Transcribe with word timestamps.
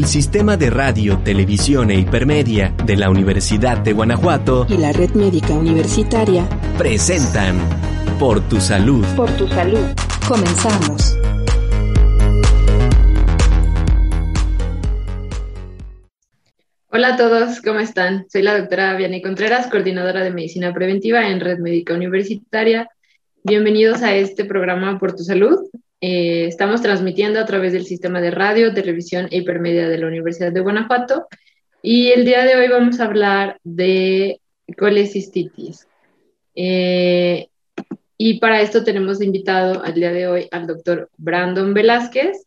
El 0.00 0.06
Sistema 0.06 0.56
de 0.56 0.70
Radio, 0.70 1.18
Televisión 1.18 1.90
e 1.90 1.96
Hipermedia 1.96 2.74
de 2.86 2.96
la 2.96 3.10
Universidad 3.10 3.76
de 3.76 3.92
Guanajuato 3.92 4.66
y 4.70 4.78
la 4.78 4.92
Red 4.92 5.10
Médica 5.10 5.52
Universitaria 5.52 6.48
presentan 6.78 7.58
Por 8.18 8.40
tu 8.48 8.62
Salud. 8.62 9.04
Por 9.14 9.30
tu 9.36 9.46
Salud. 9.48 9.84
Comenzamos. 10.26 11.18
Hola 16.88 17.08
a 17.08 17.16
todos, 17.18 17.60
¿cómo 17.60 17.80
están? 17.80 18.24
Soy 18.30 18.40
la 18.40 18.58
doctora 18.58 18.96
Vianney 18.96 19.20
Contreras, 19.20 19.66
coordinadora 19.66 20.24
de 20.24 20.30
Medicina 20.30 20.72
Preventiva 20.72 21.28
en 21.28 21.40
Red 21.40 21.58
Médica 21.58 21.92
Universitaria. 21.92 22.88
Bienvenidos 23.44 24.00
a 24.00 24.14
este 24.14 24.46
programa 24.46 24.98
Por 24.98 25.14
tu 25.14 25.24
Salud. 25.24 25.58
Eh, 26.00 26.46
estamos 26.46 26.80
transmitiendo 26.80 27.40
a 27.40 27.44
través 27.44 27.72
del 27.72 27.84
sistema 27.84 28.20
de 28.20 28.30
radio, 28.30 28.72
televisión 28.72 29.28
e 29.30 29.38
hipermedia 29.38 29.88
de 29.88 29.98
la 29.98 30.06
Universidad 30.06 30.52
de 30.52 30.60
Guanajuato. 30.60 31.26
Y 31.82 32.08
el 32.08 32.24
día 32.24 32.44
de 32.44 32.56
hoy 32.56 32.68
vamos 32.68 33.00
a 33.00 33.04
hablar 33.04 33.58
de 33.64 34.40
colecistitis. 34.78 35.86
Eh, 36.54 37.48
y 38.16 38.38
para 38.38 38.60
esto 38.60 38.84
tenemos 38.84 39.22
invitado 39.22 39.82
al 39.82 39.94
día 39.94 40.12
de 40.12 40.26
hoy 40.26 40.48
al 40.50 40.66
doctor 40.66 41.10
Brandon 41.16 41.74
Velázquez, 41.74 42.46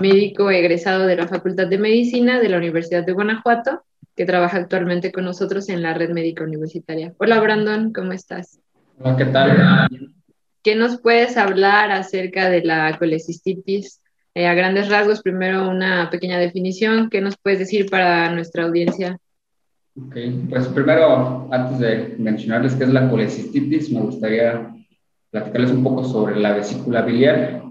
médico 0.00 0.50
egresado 0.50 1.06
de 1.06 1.16
la 1.16 1.28
Facultad 1.28 1.66
de 1.66 1.78
Medicina 1.78 2.40
de 2.40 2.48
la 2.48 2.58
Universidad 2.58 3.04
de 3.04 3.12
Guanajuato, 3.12 3.84
que 4.16 4.26
trabaja 4.26 4.58
actualmente 4.58 5.12
con 5.12 5.24
nosotros 5.24 5.68
en 5.68 5.82
la 5.82 5.94
red 5.94 6.10
médica 6.10 6.44
universitaria. 6.44 7.14
Hola 7.18 7.40
Brandon, 7.40 7.92
¿cómo 7.92 8.12
estás? 8.12 8.60
Hola, 8.98 9.16
¿qué 9.16 9.24
tal? 9.26 10.12
¿Qué 10.62 10.76
nos 10.76 11.00
puedes 11.00 11.36
hablar 11.36 11.90
acerca 11.90 12.48
de 12.48 12.62
la 12.62 12.96
colecistitis? 12.98 14.00
Eh, 14.34 14.46
a 14.46 14.54
grandes 14.54 14.88
rasgos, 14.88 15.20
primero 15.20 15.68
una 15.68 16.08
pequeña 16.08 16.38
definición. 16.38 17.10
¿Qué 17.10 17.20
nos 17.20 17.36
puedes 17.36 17.58
decir 17.58 17.90
para 17.90 18.32
nuestra 18.32 18.64
audiencia? 18.64 19.18
Ok, 19.94 20.16
pues 20.48 20.68
primero, 20.68 21.48
antes 21.52 21.78
de 21.80 22.14
mencionarles 22.18 22.74
qué 22.76 22.84
es 22.84 22.92
la 22.92 23.10
colecistitis, 23.10 23.90
me 23.90 24.00
gustaría 24.00 24.72
platicarles 25.30 25.72
un 25.72 25.82
poco 25.82 26.04
sobre 26.04 26.36
la 26.36 26.52
vesícula 26.52 27.02
biliar, 27.02 27.64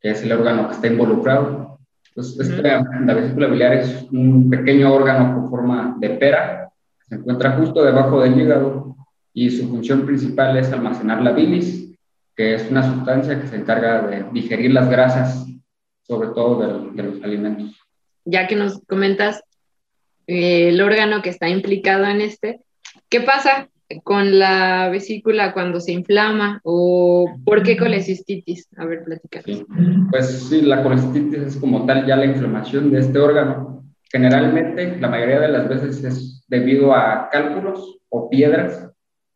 que 0.00 0.10
es 0.10 0.22
el 0.22 0.32
órgano 0.32 0.68
que 0.68 0.74
está 0.74 0.86
involucrado. 0.86 1.78
Pues 2.14 2.36
la 2.36 3.14
vesícula 3.14 3.48
biliar 3.48 3.72
es 3.72 4.06
un 4.12 4.50
pequeño 4.50 4.92
órgano 4.92 5.34
con 5.34 5.50
forma 5.50 5.96
de 5.98 6.10
pera, 6.10 6.70
que 7.00 7.06
se 7.06 7.14
encuentra 7.16 7.52
justo 7.52 7.82
debajo 7.82 8.20
del 8.20 8.38
hígado 8.38 8.94
y 9.32 9.50
su 9.50 9.68
función 9.68 10.06
principal 10.06 10.56
es 10.56 10.70
almacenar 10.70 11.22
la 11.22 11.32
bilis, 11.32 11.83
que 12.36 12.54
es 12.54 12.70
una 12.70 12.82
sustancia 12.82 13.40
que 13.40 13.46
se 13.46 13.56
encarga 13.56 14.02
de 14.02 14.24
digerir 14.32 14.72
las 14.72 14.88
grasas, 14.88 15.46
sobre 16.02 16.28
todo 16.28 16.92
de, 16.92 17.02
los 17.02 17.22
alimentos. 17.22 17.76
Ya 18.24 18.46
que 18.46 18.56
nos 18.56 18.82
comentas 18.86 19.42
eh, 20.26 20.68
el 20.68 20.80
órgano 20.80 21.22
que 21.22 21.30
está 21.30 21.48
implicado 21.48 22.06
en 22.06 22.20
este, 22.20 22.60
¿qué 23.08 23.20
pasa 23.20 23.68
con 24.02 24.38
la 24.38 24.88
vesícula 24.88 25.52
cuando 25.52 25.80
se 25.80 25.92
inflama 25.92 26.60
o 26.64 27.36
por 27.44 27.62
qué 27.62 27.76
colecistitis? 27.76 28.68
A 28.76 28.86
ver, 28.86 29.04
platicamos. 29.04 29.66
Pues 30.10 30.48
sí, 30.48 30.62
la 30.62 30.82
colecistitis 30.82 31.42
es 31.42 31.56
como 31.56 31.86
tal 31.86 32.06
ya 32.06 32.16
la 32.16 32.26
inflamación 32.26 32.90
de 32.90 33.00
este 33.00 33.18
órgano. 33.18 33.84
Generalmente, 34.10 34.98
la 34.98 35.08
mayoría 35.08 35.40
de 35.40 35.48
las 35.48 35.68
veces 35.68 36.02
es 36.04 36.44
debido 36.48 36.94
a 36.94 37.28
cálculos 37.30 37.98
o 38.08 38.28
piedras, 38.30 38.90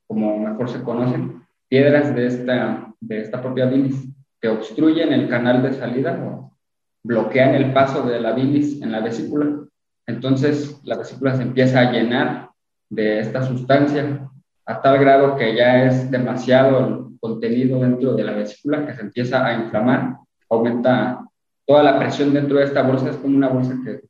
como 0.06 0.38
mejor 0.38 0.68
se 0.70 0.82
conocen, 0.82 1.42
piedras 1.68 2.14
de 2.14 2.26
esta, 2.26 2.87
de 3.00 3.20
esta 3.20 3.40
propia 3.40 3.66
bilis 3.66 4.08
que 4.40 4.48
obstruyen 4.48 5.12
el 5.12 5.28
canal 5.28 5.62
de 5.62 5.72
salida 5.72 6.18
o 6.24 6.56
bloquean 7.02 7.54
el 7.54 7.72
paso 7.72 8.02
de 8.02 8.20
la 8.20 8.32
bilis 8.32 8.80
en 8.82 8.92
la 8.92 9.00
vesícula. 9.00 9.64
Entonces, 10.06 10.80
la 10.84 10.96
vesícula 10.96 11.36
se 11.36 11.42
empieza 11.42 11.80
a 11.80 11.92
llenar 11.92 12.50
de 12.90 13.20
esta 13.20 13.42
sustancia 13.42 14.28
a 14.66 14.82
tal 14.82 14.98
grado 14.98 15.36
que 15.36 15.54
ya 15.56 15.84
es 15.84 16.10
demasiado 16.10 16.78
el 16.86 17.18
contenido 17.20 17.80
dentro 17.80 18.14
de 18.14 18.24
la 18.24 18.32
vesícula 18.32 18.86
que 18.86 18.94
se 18.94 19.00
empieza 19.00 19.44
a 19.44 19.54
inflamar, 19.54 20.18
aumenta 20.50 21.24
toda 21.66 21.82
la 21.82 21.98
presión 21.98 22.32
dentro 22.32 22.58
de 22.58 22.64
esta 22.64 22.82
bolsa, 22.82 23.10
es 23.10 23.16
como 23.16 23.36
una 23.36 23.48
bolsa 23.48 23.74
que, 23.84 24.00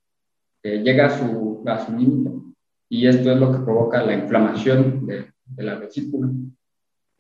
llega 0.62 1.06
a 1.06 1.10
su, 1.10 1.62
a 1.66 1.78
su 1.78 1.96
límite 1.96 2.30
y 2.90 3.06
esto 3.06 3.30
es 3.30 3.38
lo 3.38 3.52
que 3.52 3.64
provoca 3.64 4.02
la 4.02 4.14
inflamación 4.14 5.06
de, 5.06 5.32
de 5.46 5.62
la 5.62 5.76
vesícula. 5.76 6.28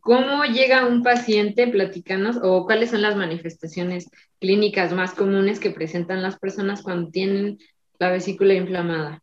¿Cómo 0.00 0.44
llega 0.44 0.86
un 0.86 1.02
paciente? 1.02 1.66
Platícanos, 1.66 2.38
o 2.42 2.64
cuáles 2.64 2.90
son 2.90 3.02
las 3.02 3.16
manifestaciones 3.16 4.10
clínicas 4.40 4.92
más 4.92 5.12
comunes 5.12 5.60
que 5.60 5.70
presentan 5.70 6.22
las 6.22 6.38
personas 6.38 6.82
cuando 6.82 7.10
tienen 7.10 7.58
la 7.98 8.10
vesícula 8.10 8.54
inflamada. 8.54 9.20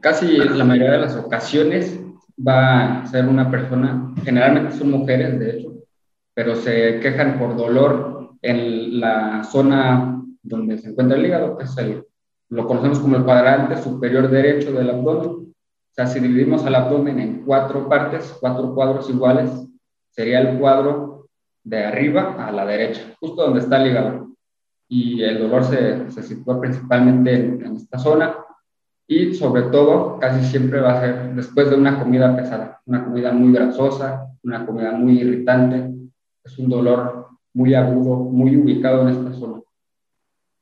Casi 0.00 0.36
la 0.36 0.64
mayoría 0.64 0.92
de 0.92 1.00
las 1.00 1.16
ocasiones 1.16 2.00
va 2.36 3.02
a 3.02 3.06
ser 3.06 3.26
una 3.26 3.50
persona, 3.50 4.14
generalmente 4.24 4.76
son 4.76 4.90
mujeres 4.90 5.38
de 5.38 5.50
hecho, 5.50 5.72
pero 6.34 6.56
se 6.56 6.98
quejan 7.00 7.38
por 7.38 7.56
dolor 7.56 8.30
en 8.42 9.00
la 9.00 9.44
zona 9.44 10.22
donde 10.42 10.78
se 10.78 10.90
encuentra 10.90 11.16
el 11.16 11.26
hígado, 11.26 11.56
que 11.56 11.64
es 11.64 11.76
el, 11.78 12.04
lo 12.48 12.66
conocemos 12.66 12.98
como 12.98 13.16
el 13.16 13.24
cuadrante 13.24 13.80
superior 13.80 14.28
derecho 14.28 14.72
del 14.72 14.90
abdomen. 14.90 15.30
O 15.30 15.94
sea, 15.94 16.06
si 16.06 16.20
dividimos 16.20 16.64
al 16.64 16.74
abdomen 16.74 17.20
en 17.20 17.44
cuatro 17.44 17.88
partes, 17.88 18.36
cuatro 18.40 18.74
cuadros 18.74 19.08
iguales, 19.10 19.50
sería 20.12 20.40
el 20.40 20.58
cuadro 20.58 21.28
de 21.64 21.84
arriba 21.84 22.46
a 22.46 22.52
la 22.52 22.66
derecha, 22.66 23.02
justo 23.20 23.42
donde 23.42 23.60
está 23.60 23.82
el 23.82 23.90
hígado. 23.90 24.28
Y 24.88 25.22
el 25.22 25.38
dolor 25.38 25.64
se, 25.64 26.10
se 26.10 26.22
sitúa 26.22 26.60
principalmente 26.60 27.34
en, 27.34 27.76
esta 27.76 27.98
zona 27.98 28.36
y 29.06 29.34
sobre 29.34 29.62
todo 29.62 30.18
casi 30.18 30.44
siempre 30.44 30.80
va 30.80 30.92
a 30.92 31.00
ser 31.00 31.34
después 31.34 31.70
de 31.70 31.76
una 31.76 31.98
comida 31.98 32.36
pesada, 32.36 32.80
una 32.84 33.04
comida 33.04 33.32
muy 33.32 33.52
grasosa, 33.52 34.28
una 34.42 34.66
comida 34.66 34.92
muy 34.92 35.18
irritante. 35.20 35.90
Es 36.44 36.58
un 36.58 36.68
dolor 36.68 37.28
muy 37.54 37.74
agudo, 37.74 38.16
muy 38.16 38.56
ubicado 38.56 39.02
en 39.02 39.08
esta 39.08 39.32
zona. 39.32 39.62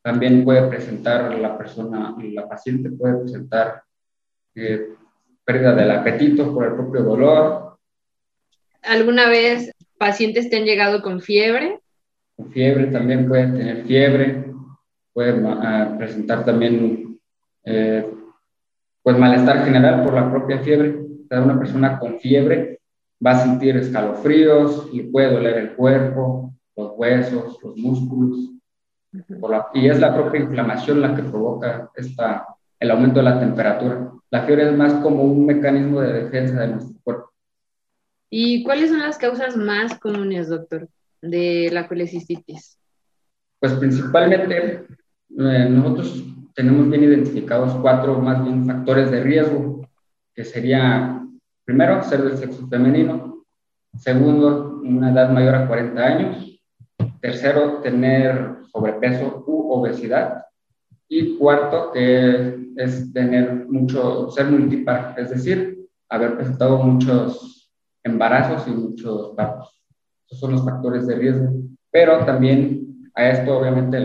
También 0.02 0.44
puede 0.44 0.62
presentar 0.68 1.36
la 1.36 1.58
persona, 1.58 2.14
la 2.22 2.48
paciente 2.48 2.90
puede 2.90 3.16
presentar 3.16 3.82
eh, 4.54 4.94
pérdida 5.44 5.74
del 5.74 5.90
apetito 5.90 6.54
por 6.54 6.66
el 6.66 6.74
propio 6.74 7.02
dolor, 7.02 7.69
¿Alguna 8.82 9.28
vez 9.28 9.72
pacientes 9.98 10.48
te 10.48 10.56
han 10.56 10.64
llegado 10.64 11.02
con 11.02 11.20
fiebre? 11.20 11.80
Con 12.36 12.50
fiebre 12.50 12.86
también 12.86 13.28
pueden 13.28 13.56
tener 13.56 13.84
fiebre, 13.84 14.44
pueden 15.12 15.46
ah, 15.46 15.94
presentar 15.98 16.44
también 16.44 17.18
eh, 17.64 18.06
pues 19.02 19.18
malestar 19.18 19.64
general 19.64 20.02
por 20.04 20.14
la 20.14 20.30
propia 20.30 20.58
fiebre. 20.60 20.98
Cada 21.28 21.42
una 21.42 21.58
persona 21.58 21.98
con 21.98 22.18
fiebre 22.18 22.80
va 23.24 23.32
a 23.32 23.38
sentir 23.38 23.76
escalofríos, 23.76 24.92
le 24.92 25.04
puede 25.04 25.32
doler 25.32 25.58
el 25.58 25.72
cuerpo, 25.74 26.54
los 26.76 26.92
huesos, 26.96 27.58
los 27.62 27.76
músculos. 27.76 28.50
y 29.74 29.88
es 29.88 30.00
la 30.00 30.14
propia 30.14 30.40
inflamación 30.40 31.00
la 31.00 31.14
que 31.14 31.22
provoca 31.22 31.90
esta, 31.94 32.46
el 32.78 32.90
aumento 32.90 33.18
de 33.20 33.24
la 33.24 33.40
temperatura. 33.40 34.12
La 34.30 34.42
fiebre 34.42 34.68
es 34.70 34.76
más 34.76 34.94
como 34.94 35.24
un 35.24 35.44
mecanismo 35.44 36.00
de 36.00 36.24
defensa 36.24 36.60
de 36.60 36.68
nuestro 36.68 36.98
cuerpo. 37.02 37.29
¿Y 38.30 38.62
cuáles 38.62 38.90
son 38.90 39.00
las 39.00 39.18
causas 39.18 39.56
más 39.56 39.98
comunes, 39.98 40.48
doctor, 40.48 40.88
de 41.20 41.68
la 41.72 41.88
colecistitis? 41.88 42.78
Pues 43.58 43.72
principalmente 43.74 44.86
eh, 45.36 45.66
nosotros 45.68 46.24
tenemos 46.54 46.88
bien 46.88 47.02
identificados 47.02 47.74
cuatro 47.82 48.20
más 48.20 48.44
bien 48.44 48.64
factores 48.64 49.10
de 49.10 49.22
riesgo, 49.22 49.88
que 50.32 50.44
sería, 50.44 51.26
primero, 51.64 52.02
ser 52.04 52.22
del 52.22 52.38
sexo 52.38 52.68
femenino, 52.68 53.44
segundo, 53.98 54.80
una 54.84 55.10
edad 55.10 55.30
mayor 55.30 55.56
a 55.56 55.66
40 55.66 56.00
años, 56.00 56.60
tercero, 57.20 57.80
tener 57.82 58.58
sobrepeso 58.72 59.42
u 59.46 59.72
obesidad, 59.72 60.44
y 61.08 61.36
cuarto, 61.36 61.90
que 61.92 62.70
es 62.76 63.12
tener 63.12 63.66
mucho, 63.68 64.30
ser 64.30 64.46
multipar, 64.46 65.16
es 65.18 65.30
decir, 65.30 65.88
haber 66.08 66.36
presentado 66.36 66.78
muchos 66.78 67.59
embarazos 68.04 68.66
y 68.68 68.70
muchos 68.70 69.34
partos. 69.34 69.80
Esos 70.26 70.40
son 70.40 70.52
los 70.52 70.64
factores 70.64 71.06
de 71.06 71.16
riesgo. 71.16 71.52
Pero 71.90 72.24
también 72.24 73.10
a 73.14 73.28
esto 73.28 73.58
obviamente 73.58 74.00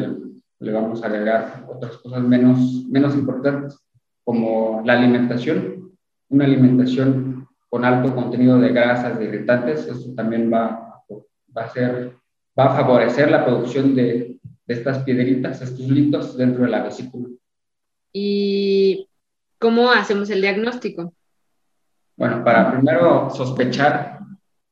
le, 0.60 0.72
vamos 0.72 1.04
a 1.04 1.08
agregar 1.08 1.66
otras 1.70 1.98
cosas 1.98 2.22
menos, 2.22 2.86
menos 2.90 3.16
importantes, 3.16 3.80
como 4.24 4.82
la 4.86 4.94
alimentación. 4.94 5.92
Una 6.30 6.46
alimentación 6.46 7.48
con 7.70 7.86
alto 7.86 8.16
contenido 8.16 8.58
de 8.60 8.70
grasas, 8.70 9.20
de 9.20 9.26
irritantes, 9.26 9.86
eso 9.88 10.14
también 10.16 10.52
va, 10.52 11.04
va, 11.56 11.62
a, 11.64 11.70
ser, 11.70 12.16
va 12.58 12.66
a 12.66 12.76
favorecer 12.76 13.30
la 13.30 13.46
producción 13.46 13.94
de, 13.94 14.40
de 14.66 14.74
estas 14.74 15.00
piedritas, 15.00 15.62
estos 15.62 15.88
litos 15.88 16.38
dentro 16.38 16.64
de 16.64 16.72
la 16.72 16.84
vesícula. 16.84 17.28
¿Y 18.12 19.10
cómo 19.60 19.92
hacemos 19.92 20.30
el 20.30 20.42
diagnóstico? 20.42 21.14
Bueno, 22.18 22.44
para 22.44 22.72
primero 22.72 23.30
sospechar 23.30 24.20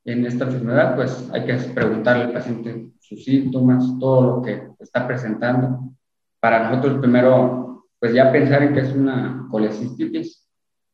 en 0.05 0.25
esta 0.25 0.45
enfermedad, 0.45 0.95
pues 0.95 1.29
hay 1.33 1.45
que 1.45 1.55
preguntarle 1.55 2.23
al 2.23 2.33
paciente 2.33 2.91
sus 2.99 3.23
síntomas, 3.23 3.85
todo 3.99 4.21
lo 4.37 4.41
que 4.41 4.69
está 4.79 5.05
presentando. 5.07 5.93
Para 6.39 6.69
nosotros 6.69 6.99
primero 6.99 7.63
pues 8.03 8.13
ya 8.13 8.33
pensar 8.33 8.61
en 8.63 8.73
que 8.73 8.81
es 8.81 8.93
una 8.93 9.47
colecistitis. 9.49 10.45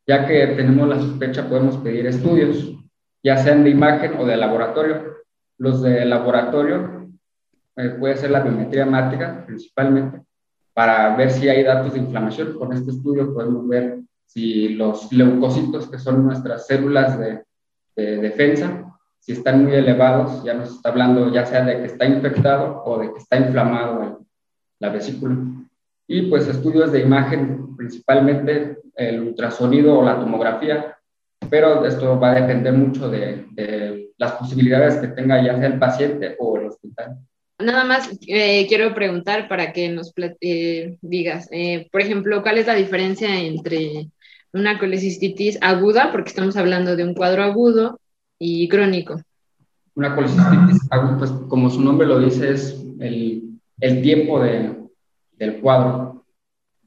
Ya 0.05 0.27
que 0.27 0.45
tenemos 0.55 0.87
la 0.87 0.99
sospecha, 0.99 1.49
podemos 1.49 1.77
pedir 1.77 2.05
estudios, 2.05 2.71
ya 3.23 3.35
sean 3.35 3.63
de 3.63 3.71
imagen 3.71 4.13
o 4.19 4.27
de 4.27 4.37
laboratorio. 4.37 5.15
Los 5.57 5.81
de 5.81 6.05
laboratorio 6.05 7.09
eh, 7.77 7.95
puede 7.99 8.15
ser 8.15 8.29
la 8.29 8.41
biometría 8.41 8.83
hemática 8.83 9.43
principalmente, 9.43 10.21
para 10.71 11.15
ver 11.15 11.31
si 11.31 11.49
hay 11.49 11.63
datos 11.63 11.93
de 11.93 11.99
inflamación. 11.99 12.53
Con 12.59 12.73
este 12.73 12.91
estudio 12.91 13.33
podemos 13.33 13.67
ver 13.67 14.01
si 14.29 14.69
los 14.69 15.11
leucocitos, 15.11 15.89
que 15.89 15.97
son 15.97 16.23
nuestras 16.23 16.67
células 16.67 17.17
de, 17.19 17.43
defensa, 17.95 18.97
si 19.19 19.33
están 19.33 19.65
muy 19.65 19.73
elevados, 19.73 20.41
ya 20.45 20.53
nos 20.53 20.69
está 20.75 20.87
hablando 20.87 21.33
ya 21.33 21.45
sea 21.45 21.65
de 21.65 21.79
que 21.79 21.87
está 21.87 22.05
infectado 22.05 22.81
o 22.85 22.97
de 22.97 23.11
que 23.11 23.17
está 23.17 23.35
inflamado 23.35 24.25
la 24.79 24.89
vesícula. 24.89 25.35
Y 26.07 26.29
pues 26.29 26.47
estudios 26.47 26.93
de 26.93 27.01
imagen, 27.01 27.75
principalmente 27.75 28.77
el 28.95 29.19
ultrasonido 29.19 29.99
o 29.99 30.05
la 30.05 30.17
tomografía, 30.17 30.97
pero 31.49 31.83
esto 31.85 32.17
va 32.17 32.31
a 32.31 32.39
depender 32.39 32.71
mucho 32.71 33.09
de, 33.09 33.47
de 33.51 34.11
las 34.17 34.33
posibilidades 34.33 34.95
que 34.97 35.09
tenga 35.09 35.43
ya 35.43 35.57
sea 35.57 35.67
el 35.67 35.79
paciente 35.79 36.37
o 36.39 36.57
el 36.57 36.67
hospital. 36.67 37.17
Nada 37.59 37.83
más 37.83 38.09
eh, 38.25 38.65
quiero 38.67 38.93
preguntar 38.95 39.49
para 39.49 39.73
que 39.73 39.89
nos 39.89 40.13
eh, 40.39 40.95
digas, 41.01 41.49
eh, 41.51 41.89
por 41.91 41.99
ejemplo, 42.01 42.41
¿cuál 42.41 42.57
es 42.57 42.67
la 42.67 42.75
diferencia 42.75 43.37
entre 43.37 44.07
una 44.53 44.79
colecistitis 44.79 45.57
aguda, 45.61 46.11
porque 46.11 46.29
estamos 46.29 46.57
hablando 46.57 46.95
de 46.95 47.03
un 47.03 47.13
cuadro 47.13 47.43
agudo, 47.43 47.99
y 48.39 48.67
crónico? 48.69 49.21
Una 49.95 50.15
colecistitis 50.15 50.87
aguda, 50.89 51.17
pues 51.17 51.31
como 51.49 51.69
su 51.69 51.81
nombre 51.81 52.07
lo 52.07 52.19
dice, 52.19 52.51
es 52.51 52.81
el, 52.99 53.59
el 53.81 54.01
tiempo 54.01 54.39
de, 54.41 54.77
del 55.37 55.59
cuadro. 55.59 56.25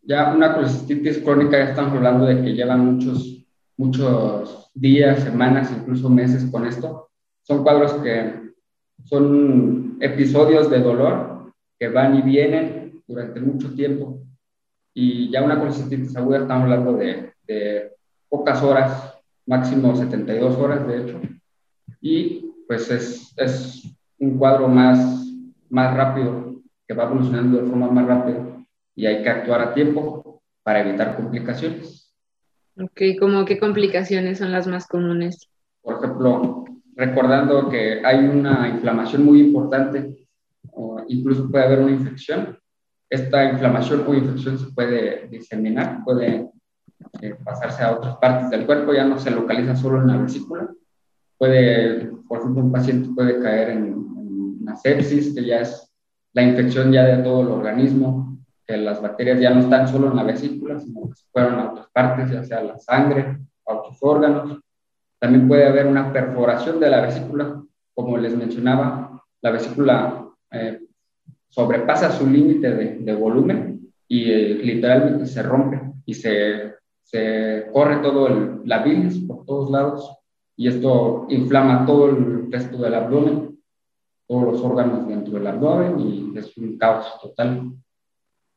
Ya 0.03 0.33
una 0.33 0.55
colecistitis 0.55 1.19
crónica, 1.19 1.59
ya 1.59 1.71
estamos 1.71 1.93
hablando 1.93 2.25
de 2.25 2.43
que 2.43 2.55
llevan 2.55 2.95
muchos, 2.95 3.45
muchos 3.77 4.71
días, 4.75 5.23
semanas, 5.23 5.71
incluso 5.71 6.09
meses 6.09 6.45
con 6.51 6.67
esto. 6.67 7.11
Son 7.43 7.63
cuadros 7.63 7.93
que 7.95 8.53
son 9.05 9.99
episodios 10.01 10.71
de 10.71 10.81
dolor 10.81 11.53
que 11.79 11.89
van 11.89 12.17
y 12.17 12.23
vienen 12.23 13.03
durante 13.07 13.41
mucho 13.41 13.75
tiempo. 13.75 14.21
Y 14.95 15.31
ya 15.31 15.43
una 15.43 15.59
colecistitis 15.59 16.17
aguda 16.17 16.39
estamos 16.39 16.65
hablando 16.65 16.95
de, 16.95 17.32
de 17.47 17.93
pocas 18.29 18.63
horas, 18.63 19.15
máximo 19.47 19.95
72 19.95 20.57
horas 20.57 20.87
de 20.87 21.03
hecho. 21.03 21.21
Y 22.01 22.51
pues 22.67 22.91
es, 22.91 23.35
es 23.37 23.97
un 24.19 24.39
cuadro 24.39 24.69
más, 24.69 25.27
más 25.69 25.97
rápido, 25.97 26.63
que 26.87 26.95
va 26.95 27.05
evolucionando 27.05 27.61
de 27.61 27.69
forma 27.69 27.91
más 27.91 28.07
rápida 28.07 28.53
y 28.95 29.07
hay 29.07 29.23
que 29.23 29.29
actuar 29.29 29.61
a 29.61 29.75
tiempo 29.75 30.43
para 30.63 30.81
evitar 30.81 31.17
complicaciones. 31.17 32.15
Ok, 32.81 33.01
¿cómo 33.19 33.45
qué 33.45 33.59
complicaciones 33.59 34.39
son 34.39 34.53
las 34.53 34.67
más 34.67 34.87
comunes? 34.87 35.49
Por 35.83 35.97
ejemplo, 35.97 36.65
recordando 36.95 37.69
que 37.69 38.01
hay 38.05 38.25
una 38.25 38.69
inflamación 38.69 39.25
muy 39.25 39.41
importante, 39.41 40.27
o 40.71 41.03
incluso 41.09 41.51
puede 41.51 41.65
haber 41.65 41.81
una 41.81 41.93
infección. 41.93 42.59
Esta 43.11 43.45
inflamación 43.51 44.05
o 44.07 44.15
infección 44.15 44.59
se 44.59 44.73
puede 44.73 45.29
diseminar, 45.29 46.03
puede 46.05 46.51
eh, 47.21 47.35
pasarse 47.45 47.83
a 47.83 47.93
otras 47.93 48.17
partes 48.17 48.51
del 48.51 48.67
cuerpo, 48.67 48.93
ya 48.93 49.05
no 49.05 49.19
se 49.19 49.31
localiza 49.31 49.77
solo 49.77 50.01
en 50.01 50.09
la 50.09 50.17
vesícula. 50.17 50.69
Puede, 51.39 52.11
por 52.29 52.41
ejemplo, 52.41 52.63
un 52.63 52.73
paciente 52.73 53.11
puede 53.15 53.41
caer 53.41 53.71
en, 53.71 53.85
en 53.87 54.59
una 54.63 54.77
sepsis, 54.77 55.35
que 55.35 55.45
ya 55.45 55.61
es 55.61 55.93
la 56.33 56.43
infección 56.43 56.93
ya 56.93 57.05
de 57.05 57.23
todo 57.23 57.43
el 57.43 57.49
organismo, 57.49 58.39
que 58.67 58.77
las 58.77 59.03
bacterias 59.03 59.41
ya 59.41 59.51
no 59.51 59.61
están 59.61 59.89
solo 59.89 60.11
en 60.11 60.17
la 60.17 60.23
vesícula, 60.23 60.79
sino 60.79 61.09
que 61.09 61.17
se 61.17 61.25
fueron 61.31 61.55
a 61.55 61.73
otras 61.73 61.87
partes, 61.93 62.31
ya 62.31 62.45
sea 62.45 62.63
la 62.63 62.79
sangre, 62.79 63.39
a 63.67 63.75
otros 63.75 63.99
órganos. 64.01 64.61
También 65.19 65.47
puede 65.47 65.67
haber 65.67 65.87
una 65.87 66.13
perforación 66.13 66.81
de 66.81 66.91
la 66.91 67.01
vesícula, 67.01 67.63
como 67.95 68.19
les 68.19 68.37
mencionaba, 68.37 69.23
la 69.43 69.51
vesícula 69.51 70.29
eh, 70.51 70.81
sobrepasa 71.49 72.11
su 72.11 72.27
límite 72.27 72.71
de, 72.71 73.15
volumen 73.15 73.93
y 74.09 74.31
eh, 74.31 74.55
literalmente 74.63 75.27
se 75.27 75.43
rompe 75.43 75.81
y 76.07 76.15
se, 76.15 76.75
se 77.03 77.67
corre 77.73 77.99
todo 77.99 78.61
la 78.65 78.83
bilis 78.83 79.19
por 79.27 79.45
todos 79.45 79.71
lados 79.71 80.17
y 80.57 80.69
esto 80.69 81.27
inflama 81.29 81.85
todo 81.87 82.11
el 82.11 82.51
resto 82.51 82.79
del 82.79 82.95
abdomen, 82.95 83.59
todos 84.27 84.45
los 84.45 84.61
órganos 84.63 85.07
dentro 85.09 85.35
del 85.35 85.47
abdomen 85.47 86.01
y 86.01 86.39
es 86.39 86.57
un 86.57 86.79
caos 86.79 87.21
total. 87.21 87.73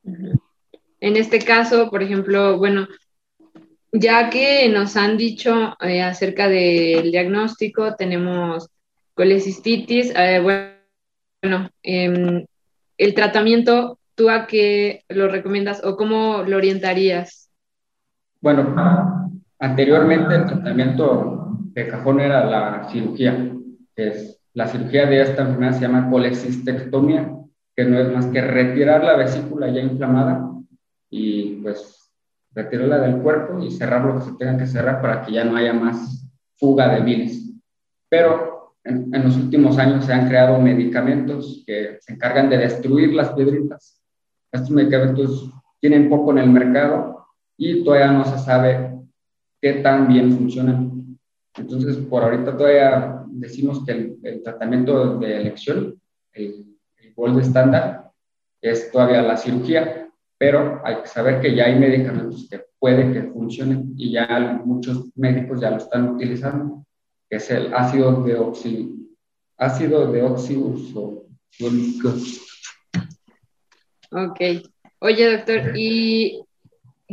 En 0.03 1.17
este 1.17 1.39
caso, 1.39 1.89
por 1.89 2.03
ejemplo, 2.03 2.57
bueno, 2.57 2.87
ya 3.91 4.29
que 4.29 4.69
nos 4.69 4.95
han 4.97 5.17
dicho 5.17 5.75
eh, 5.81 6.01
acerca 6.01 6.47
del 6.47 7.11
diagnóstico, 7.11 7.95
tenemos 7.95 8.69
colecistitis, 9.13 10.13
eh, 10.15 10.39
bueno, 10.41 11.69
em, 11.81 12.45
el 12.97 13.13
tratamiento, 13.13 13.99
¿tú 14.15 14.29
a 14.29 14.47
qué 14.47 15.03
lo 15.09 15.27
recomiendas 15.27 15.83
o 15.83 15.95
cómo 15.95 16.43
lo 16.43 16.57
orientarías? 16.57 17.44
Bueno, 18.41 18.75
anteriormente 19.59 20.35
el 20.35 20.45
tratamiento 20.45 21.57
de 21.73 21.87
cajón 21.87 22.19
era 22.19 22.45
la 22.45 22.87
cirugía, 22.89 23.51
es 23.95 24.41
la 24.53 24.67
cirugía 24.67 25.05
de 25.05 25.21
esta 25.21 25.41
enfermedad 25.41 25.73
se 25.73 25.81
llama 25.81 26.09
colecistectomía, 26.09 27.29
que 27.75 27.83
no 27.83 27.99
es 27.99 28.11
más 28.11 28.25
que 28.27 28.41
retirar 28.41 29.03
la 29.03 29.17
vesícula 29.17 29.69
ya 29.69 29.81
inflamada 29.81 30.49
y 31.09 31.61
pues 31.61 32.11
retirarla 32.53 32.99
del 32.99 33.17
cuerpo 33.21 33.59
y 33.59 33.69
cerrar 33.71 34.05
lo 34.05 34.17
que 34.17 34.25
se 34.25 34.37
tenga 34.37 34.57
que 34.57 34.65
cerrar 34.65 35.01
para 35.01 35.23
que 35.23 35.33
ya 35.33 35.43
no 35.43 35.57
haya 35.57 35.73
más 35.73 36.25
fuga 36.57 36.87
de 36.95 37.01
bilis. 37.01 37.53
Pero 38.07 38.75
en, 38.85 39.11
los 39.11 39.35
últimos 39.35 39.77
años 39.77 40.05
se 40.05 40.13
han 40.13 40.27
creado 40.29 40.59
medicamentos 40.59 41.63
que 41.67 41.97
se 41.99 42.13
encargan 42.13 42.49
de 42.49 42.59
destruir 42.59 43.13
las 43.13 43.33
piedritas. 43.33 44.01
Estos 44.51 44.71
medicamentos 44.71 45.51
tienen 45.81 46.07
poco 46.07 46.31
en 46.31 46.37
el 46.37 46.49
mercado 46.49 47.14
y 47.57 47.83
todavía 47.83 48.11
no 48.11 48.25
se 48.25 48.37
sabe 48.39 48.91
qué 49.61 49.73
tan 49.75 50.07
bien 50.07 50.31
funcionan. 50.31 51.17
Entonces, 51.57 51.97
por 51.97 52.23
ahorita 52.23 52.57
todavía 52.57 53.23
decimos 53.27 53.85
que 53.85 54.17
el, 54.21 54.43
tratamiento 54.43 55.17
de 55.19 55.37
elección, 55.37 55.99
el, 56.33 56.77
el 56.97 57.13
gold 57.13 57.39
estándar, 57.39 58.11
es 58.61 58.91
todavía 58.91 59.21
la 59.21 59.37
cirugía, 59.37 60.09
pero 60.37 60.81
hay 60.83 61.01
que 61.01 61.07
saber 61.07 61.41
que 61.41 61.55
ya 61.55 61.65
hay 61.65 61.79
medicamentos 61.79 62.47
que 62.49 62.65
pueden 62.79 63.13
que 63.13 63.23
funcionen 63.23 63.93
y 63.95 64.11
ya 64.11 64.61
muchos 64.65 65.09
médicos 65.15 65.61
ya 65.61 65.71
lo 65.71 65.77
están 65.77 66.09
utilizando, 66.09 66.85
es 67.29 67.49
el 67.49 67.73
ácido 67.73 68.23
de 68.23 68.37
ácido 69.57 70.11
de 70.11 70.21
Ok. 74.11 74.39
Oye, 74.99 75.37
doctor, 75.37 75.71
¿y 75.75 76.43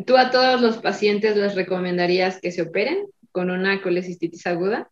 tú 0.06 0.16
a 0.16 0.30
todos 0.30 0.60
los 0.60 0.78
pacientes 0.78 1.36
les 1.36 1.54
recomendarías 1.54 2.40
que 2.40 2.50
se 2.50 2.62
operen 2.62 3.06
con 3.30 3.50
una 3.50 3.82
colecistitis 3.82 4.46
aguda? 4.46 4.90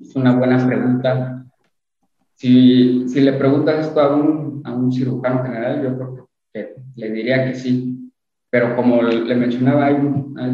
Es 0.00 0.16
una 0.16 0.36
buena 0.36 0.66
pregunta. 0.66 1.44
Si, 2.34 3.08
si 3.08 3.20
le 3.20 3.34
preguntas 3.34 3.86
esto 3.86 4.00
a 4.00 4.16
un, 4.16 4.62
a 4.64 4.72
un 4.72 4.92
cirujano 4.92 5.44
general, 5.44 5.82
yo 5.82 5.96
creo 5.96 6.28
que 6.52 6.74
le 6.96 7.10
diría 7.10 7.44
que 7.44 7.54
sí, 7.54 8.10
pero 8.50 8.74
como 8.74 9.02
le 9.02 9.34
mencionaba, 9.34 9.90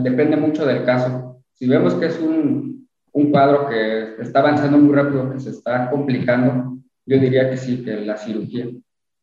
depende 0.03 0.37
mucho 0.37 0.67
del 0.67 0.85
caso. 0.85 1.43
Si 1.55 1.67
vemos 1.67 1.95
que 1.95 2.07
es 2.07 2.21
un, 2.21 2.87
un 3.13 3.31
cuadro 3.31 3.69
que 3.69 4.23
está 4.23 4.41
avanzando 4.41 4.79
muy 4.79 4.95
rápido, 4.95 5.33
que 5.33 5.41
se 5.41 5.51
está 5.51 5.91
complicando, 5.91 6.79
yo 7.07 7.19
diría 7.19 7.51
que 7.51 7.57
sí, 7.57 7.83
que 7.83 7.97
la 7.97 8.17
cirugía, 8.17 8.67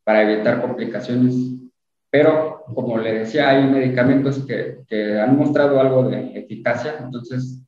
para 0.04 0.30
evitar 0.30 0.62
complicaciones. 0.62 1.36
Pero, 2.16 2.64
como 2.74 2.98
le 2.98 3.12
decía, 3.12 3.50
hay 3.50 3.66
medicamentos 3.66 4.40
que, 4.48 4.86
que 4.88 5.20
han 5.20 5.38
mostrado 5.38 5.82
algo 5.82 6.08
de 6.08 6.40
eficacia, 6.40 6.96
entonces 7.04 7.62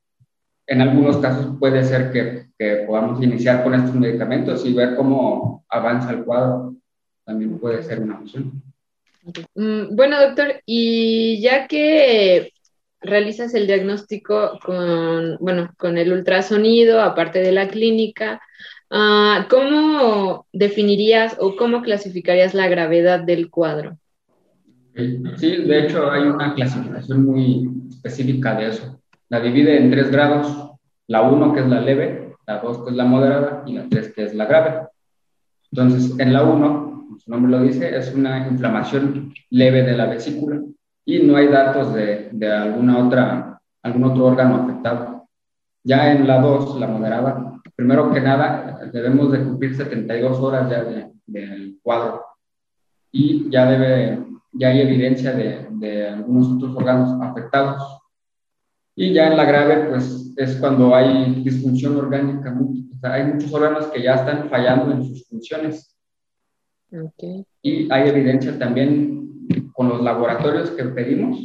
en 0.66 0.80
algunos 0.80 1.18
casos 1.18 1.58
puede 1.60 1.84
ser 1.84 2.14
que, 2.14 2.46
que, 2.58 2.86
podamos 2.88 3.22
iniciar 3.22 3.62
con 3.62 3.74
estos 3.74 3.94
medicamentos 3.94 4.66
y 4.66 4.72
ver 4.72 4.96
cómo 4.96 5.66
avanza 5.68 6.12
el 6.12 6.24
cuadro. 6.24 6.76
También 7.26 7.60
puede 7.60 7.84
ser 7.84 8.00
una 8.00 8.22
opción. 8.22 8.64
Mm, 9.54 9.94
bueno, 9.94 10.18
doctor, 10.18 10.62
y 10.66 11.42
ya 11.42 11.68
que 11.68 12.54
realizas 13.02 13.54
el 13.54 13.68
diagnóstico 13.68 14.60
con, 14.64 15.36
bueno, 15.42 15.74
con 15.78 15.98
el 15.98 16.14
ultrasonido, 16.14 17.02
aparte 17.02 17.40
de 17.40 17.52
la 17.52 17.68
clínica, 17.68 18.42
ah, 18.92 19.46
¿cómo 19.50 20.48
definirías 20.54 21.36
o 21.38 21.58
cómo 21.58 21.82
clasificarías 21.82 22.54
la 22.54 22.70
gravedad 22.70 23.20
del 23.20 23.50
cuadro? 23.50 23.98
Sí, 25.36 25.58
de 25.64 25.86
hecho 25.86 26.12
hay 26.12 26.24
una 26.24 26.56
clasificación 26.56 27.26
muy 27.26 27.70
específica 27.90 28.56
de 28.56 28.68
eso. 28.70 29.00
La 29.30 29.40
divide 29.40 29.78
en 29.78 29.92
tres 29.92 30.10
grados, 30.10 30.72
la 31.08 31.22
1 31.22 31.54
que 31.54 31.60
es 31.60 31.68
la 31.68 31.82
leve, 31.82 32.36
la 32.48 32.60
2 32.60 32.84
que 32.84 32.90
es 32.90 32.96
la 32.96 33.06
moderada 33.06 33.64
y 33.66 33.74
la 33.74 33.88
3 33.88 34.14
que 34.14 34.24
es 34.24 34.34
la 34.34 34.46
grave. 34.46 34.88
Entonces, 35.72 36.18
en 36.20 36.34
la 36.34 36.44
1 36.44 36.88
su 37.20 37.32
nombre 37.32 37.52
lo 37.52 37.62
dice, 37.62 37.96
es 37.96 38.14
una 38.14 38.48
inflamación 38.48 39.34
leve 39.50 39.84
de 39.84 39.98
la 39.98 40.06
vesícula 40.06 40.62
y 41.06 41.20
no 41.20 41.38
hay 41.38 41.48
datos 41.48 41.94
de, 41.94 42.30
de 42.32 42.52
alguna 42.52 43.00
otra, 43.00 43.60
algún 43.84 44.04
otro 44.04 44.26
órgano 44.26 44.64
afectado. 44.64 45.28
Ya 45.84 46.12
en 46.12 46.28
la 46.28 46.42
2, 46.42 46.80
la 46.80 46.88
moderada, 46.88 47.62
primero 47.76 48.12
que 48.12 48.20
nada, 48.20 48.82
debemos 48.92 49.32
de 49.32 49.44
cumplir 49.44 49.76
72 49.76 50.40
horas 50.40 50.70
ya 50.70 50.84
del 51.26 51.80
cuadro 51.82 52.26
y 53.12 53.50
ya 53.50 53.70
debe, 53.70 54.20
ya 54.58 54.70
hay 54.70 54.82
evidencia 54.82 55.32
de, 55.34 55.68
de 55.72 56.10
algunos 56.10 56.48
otros 56.56 56.76
órganos 56.76 57.22
afectados. 57.22 57.82
Y 58.96 59.14
ya 59.14 59.28
en 59.28 59.38
la 59.38 59.46
grave, 59.46 59.90
pues 59.90 60.34
es 60.36 60.56
cuando 60.58 60.96
hay 60.96 61.44
disfunción 61.44 61.98
orgánica. 61.98 62.56
hay 63.04 63.26
muchos 63.26 63.54
órganos 63.54 63.88
que 63.88 64.02
ya 64.02 64.16
están 64.16 64.50
fallando 64.50 64.92
en 64.92 65.04
sus 65.04 65.28
funciones. 65.28 65.96
Y 67.62 67.92
hay 67.92 68.10
evidencia 68.10 68.58
también 68.58 69.18
con 69.74 69.90
los 69.90 70.02
laboratorios 70.02 70.72
que 70.72 70.84
pedimos, 70.86 71.40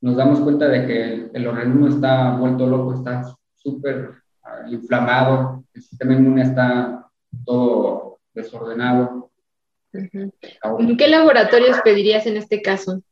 nos 0.00 0.16
damos 0.16 0.40
cuenta 0.40 0.68
de 0.68 0.86
que 0.86 1.30
el, 1.32 1.46
organismo 1.46 1.88
está 1.88 2.36
vuelto 2.36 2.66
loco, 2.66 2.94
está 2.94 3.22
súper 3.54 4.12
ah, 4.42 4.62
inflamado, 4.68 5.64
el 5.74 5.82
sistema 5.82 6.14
inmune 6.14 6.42
está 6.42 7.08
todo 7.44 8.18
desordenado. 8.32 9.30
¿Qué 9.92 11.08
laboratorios 11.08 11.80
pedirías 11.82 12.26
en 12.26 12.36
este 12.36 12.62
caso? 12.62 13.02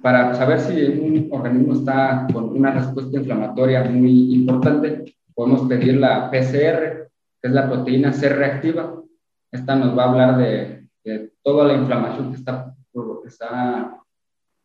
para 0.00 0.32
saber 0.34 0.60
si 0.60 0.80
un 0.84 1.28
organismo 1.32 1.72
está 1.72 2.26
con 2.32 2.56
una 2.56 2.70
respuesta 2.70 3.18
inflamatoria 3.18 3.82
muy 3.82 4.32
importante, 4.32 5.16
podemos 5.34 5.68
pedir 5.68 5.96
la 5.96 6.30
PCR, 6.30 7.10
que 7.42 7.48
es 7.48 7.52
la 7.52 7.68
proteína 7.68 8.12
C 8.12 8.28
reactiva. 8.28 9.02
Esta 9.50 9.74
nos 9.74 9.98
va 9.98 10.04
a 10.04 10.08
hablar 10.10 10.38
de, 10.38 10.84
toda 11.42 11.66
la 11.66 11.74
inflamación 11.74 12.30
que 12.30 12.36
está, 12.36 12.74
está 13.26 14.00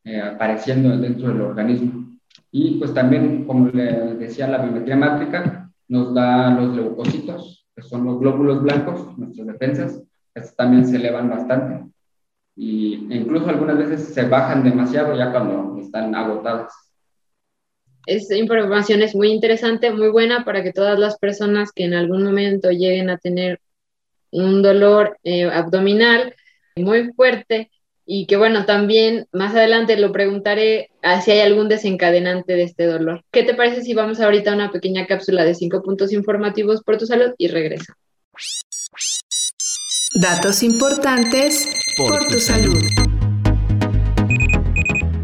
eh, 0.04 0.22
apareciendo 0.22 0.96
dentro 0.98 1.30
del 1.30 1.42
organismo. 1.42 2.08
Y 2.52 2.78
pues 2.78 2.94
también, 2.94 3.46
como 3.46 3.68
le 3.70 4.16
decía, 4.16 4.48
la 4.48 4.60
biometría 4.60 4.96
mátrica 4.96 5.72
nos 5.88 6.14
da 6.14 6.52
los 6.52 6.76
leucocitos, 6.76 7.68
que 7.76 7.82
son 7.82 8.06
los 8.06 8.20
glóbulos 8.20 8.62
blancos, 8.62 9.18
nuestras 9.18 9.48
defensas. 9.48 10.04
Estos 10.34 10.56
también 10.56 10.86
se 10.86 10.98
elevan 10.98 11.30
bastante 11.30 11.90
y 12.56 12.96
incluso 13.16 13.50
algunas 13.50 13.78
veces 13.78 14.14
se 14.14 14.24
bajan 14.24 14.64
demasiado 14.64 15.16
ya 15.16 15.32
cuando 15.32 15.80
están 15.82 16.14
agotadas. 16.14 16.74
Esta 18.06 18.36
información 18.36 19.02
es 19.02 19.16
muy 19.16 19.30
interesante, 19.30 19.92
muy 19.92 20.10
buena 20.10 20.44
para 20.44 20.62
que 20.64 20.74
todas 20.74 21.00
las 21.00 21.18
personas 21.18 21.72
que 21.72 21.86
en 21.86 21.94
algún 21.94 22.24
momento 22.24 22.72
lleguen 22.72 23.10
a 23.10 23.18
tener 23.18 23.62
un 24.32 24.62
dolor 24.62 25.18
eh, 25.24 25.46
abdominal 25.46 26.36
muy 26.76 27.14
fuerte 27.14 27.72
y 28.06 28.26
que 28.26 28.38
bueno, 28.38 28.66
también 28.66 29.28
más 29.32 29.56
adelante 29.56 29.96
lo 29.96 30.12
preguntaré 30.12 30.90
si 31.24 31.32
hay 31.32 31.42
algún 31.42 31.70
desencadenante 31.70 32.56
de 32.56 32.64
este 32.64 32.88
dolor. 32.88 33.24
¿Qué 33.32 33.44
te 33.44 33.54
parece 33.54 33.84
si 33.84 33.94
vamos 33.94 34.20
ahorita 34.20 34.52
a 34.52 34.56
una 34.56 34.72
pequeña 34.72 35.06
cápsula 35.06 35.46
de 35.46 35.54
cinco 35.54 35.84
puntos 35.84 36.12
informativos 36.12 36.82
por 36.84 36.98
tu 36.98 37.06
salud 37.06 37.34
y 37.38 37.48
regresa? 37.48 37.96
Datos 40.22 40.64
importantes 40.64 41.80
por, 41.96 42.28
tu 42.28 42.40
salud. 42.40 42.84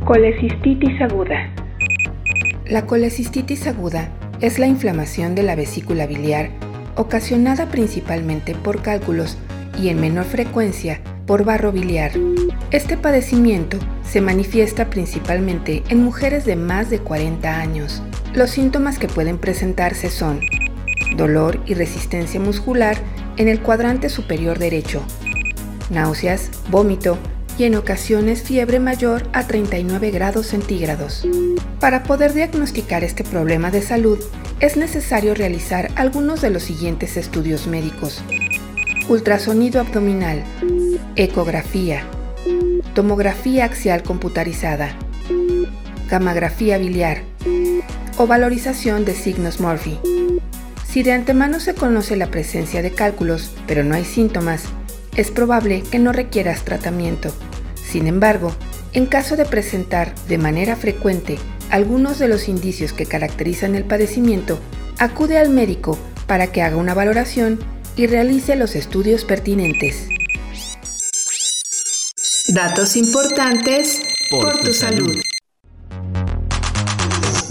Colecistitis 0.06 1.02
aguda. 1.02 1.54
La 2.66 2.86
colecistitis 2.86 3.68
aguda 3.68 4.10
es 4.40 4.58
la 4.58 4.68
inflamación 4.68 5.36
de 5.36 5.44
la 5.44 5.58
vesícula 5.58 6.08
biliar 6.08 6.50
ocasionada 6.96 7.66
principalmente 7.66 8.56
por 8.56 8.82
cálculos 8.82 9.38
y 9.78 9.90
en 9.90 10.00
menor 10.00 10.24
frecuencia 10.24 11.02
por 11.28 11.44
barro 11.44 11.74
biliar. 11.74 12.12
Este 12.72 12.96
padecimiento 12.96 13.78
se 14.06 14.22
manifiesta 14.22 14.90
principalmente 14.90 15.84
en 15.90 16.06
mujeres 16.06 16.46
de 16.46 16.56
más 16.56 16.90
de 16.90 17.00
40 17.00 17.60
años. 17.60 18.02
Los 18.34 18.52
síntomas 18.52 18.98
que 18.98 19.10
pueden 19.10 19.40
presentarse 19.40 20.10
son 20.10 20.40
dolor 21.18 21.60
y 21.66 21.74
resistencia 21.74 22.40
muscular 22.40 22.96
en 23.38 23.48
el 23.48 23.62
cuadrante 23.62 24.10
superior 24.10 24.60
derecho, 24.60 25.02
náuseas, 25.90 26.50
vómito 26.70 27.18
y 27.58 27.64
en 27.64 27.76
ocasiones 27.76 28.44
fiebre 28.44 28.80
mayor 28.80 29.28
a 29.34 29.48
39 29.48 30.12
grados 30.12 30.48
centígrados. 30.48 31.26
Para 31.80 32.04
poder 32.04 32.34
diagnosticar 32.34 33.04
este 33.04 33.24
problema 33.24 33.72
de 33.72 33.82
salud, 33.82 34.20
es 34.60 34.78
necesario 34.78 35.34
realizar 35.36 35.90
algunos 35.96 36.42
de 36.42 36.50
los 36.50 36.64
siguientes 36.64 37.18
estudios 37.18 37.68
médicos. 37.68 38.24
Ultrasonido 39.08 39.80
abdominal, 39.80 40.44
ecografía, 41.16 42.04
tomografía 42.94 43.66
axial 43.66 44.04
computarizada, 44.04 44.96
gammagrafía 46.10 46.78
biliar 46.78 47.22
o 48.18 48.28
valorización 48.28 49.06
de 49.06 49.14
signos 49.14 49.60
Morphy. 49.60 50.00
Si 50.96 51.04
de 51.04 51.12
antemano 51.12 51.60
se 51.60 51.76
conoce 51.76 52.16
la 52.16 52.32
presencia 52.32 52.82
de 52.82 52.94
cálculos, 52.94 53.52
pero 53.68 53.84
no 53.84 53.96
hay 53.96 54.06
síntomas, 54.06 54.64
es 55.18 55.30
probable 55.30 55.84
que 55.92 56.00
no 56.00 56.14
requieras 56.14 56.64
tratamiento. 56.64 57.34
Sin 57.86 58.08
embargo, 58.08 58.56
en 58.94 59.06
caso 59.06 59.36
de 59.36 59.44
presentar 59.44 60.16
de 60.30 60.38
manera 60.38 60.78
frecuente 60.78 61.38
algunos 61.70 62.18
de 62.18 62.30
los 62.30 62.48
indicios 62.48 62.94
que 62.94 63.06
caracterizan 63.06 63.76
el 63.76 63.84
padecimiento, 63.84 64.58
acude 64.98 65.38
al 65.38 65.50
médico 65.50 66.00
para 66.28 66.48
que 66.48 66.62
haga 66.62 66.78
una 66.78 66.94
valoración 66.94 67.60
y 67.98 68.08
realice 68.08 68.56
los 68.56 68.74
estudios 68.74 69.26
pertinentes. 69.26 70.08
Datos 72.54 72.96
importantes 72.96 74.00
por, 74.32 74.62
tu 74.62 74.72
salud. 74.72 75.14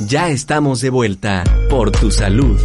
Ya 0.06 0.30
estamos 0.30 0.80
de 0.80 0.88
vuelta 0.88 1.44
por 1.68 1.90
tu 1.90 2.10
salud. 2.10 2.58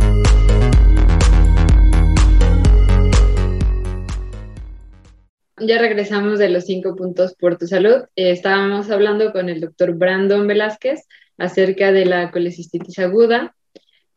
Ya 5.61 5.77
regresamos 5.77 6.39
de 6.39 6.49
los 6.49 6.65
cinco 6.65 6.95
puntos 6.95 7.35
por 7.35 7.57
tu 7.57 7.67
salud. 7.67 8.03
Eh, 8.15 8.31
estábamos 8.31 8.89
hablando 8.89 9.31
con 9.31 9.49
el 9.49 9.59
doctor 9.59 9.93
Brandon 9.93 10.47
Velázquez 10.47 11.01
acerca 11.37 11.91
de 11.91 12.05
la 12.05 12.31
colecistitis 12.31 12.99
aguda, 12.99 13.55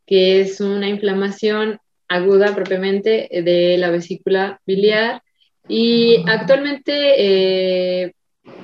que 0.07 0.41
es 0.41 0.61
una 0.61 0.89
inflamación 0.89 1.79
aguda 2.09 2.55
propiamente 2.55 3.29
de 3.31 3.77
la 3.79 3.91
vesícula 3.91 4.61
biliar. 4.67 5.23
Y 5.69 6.25
actualmente, 6.27 6.93
eh, 8.05 8.15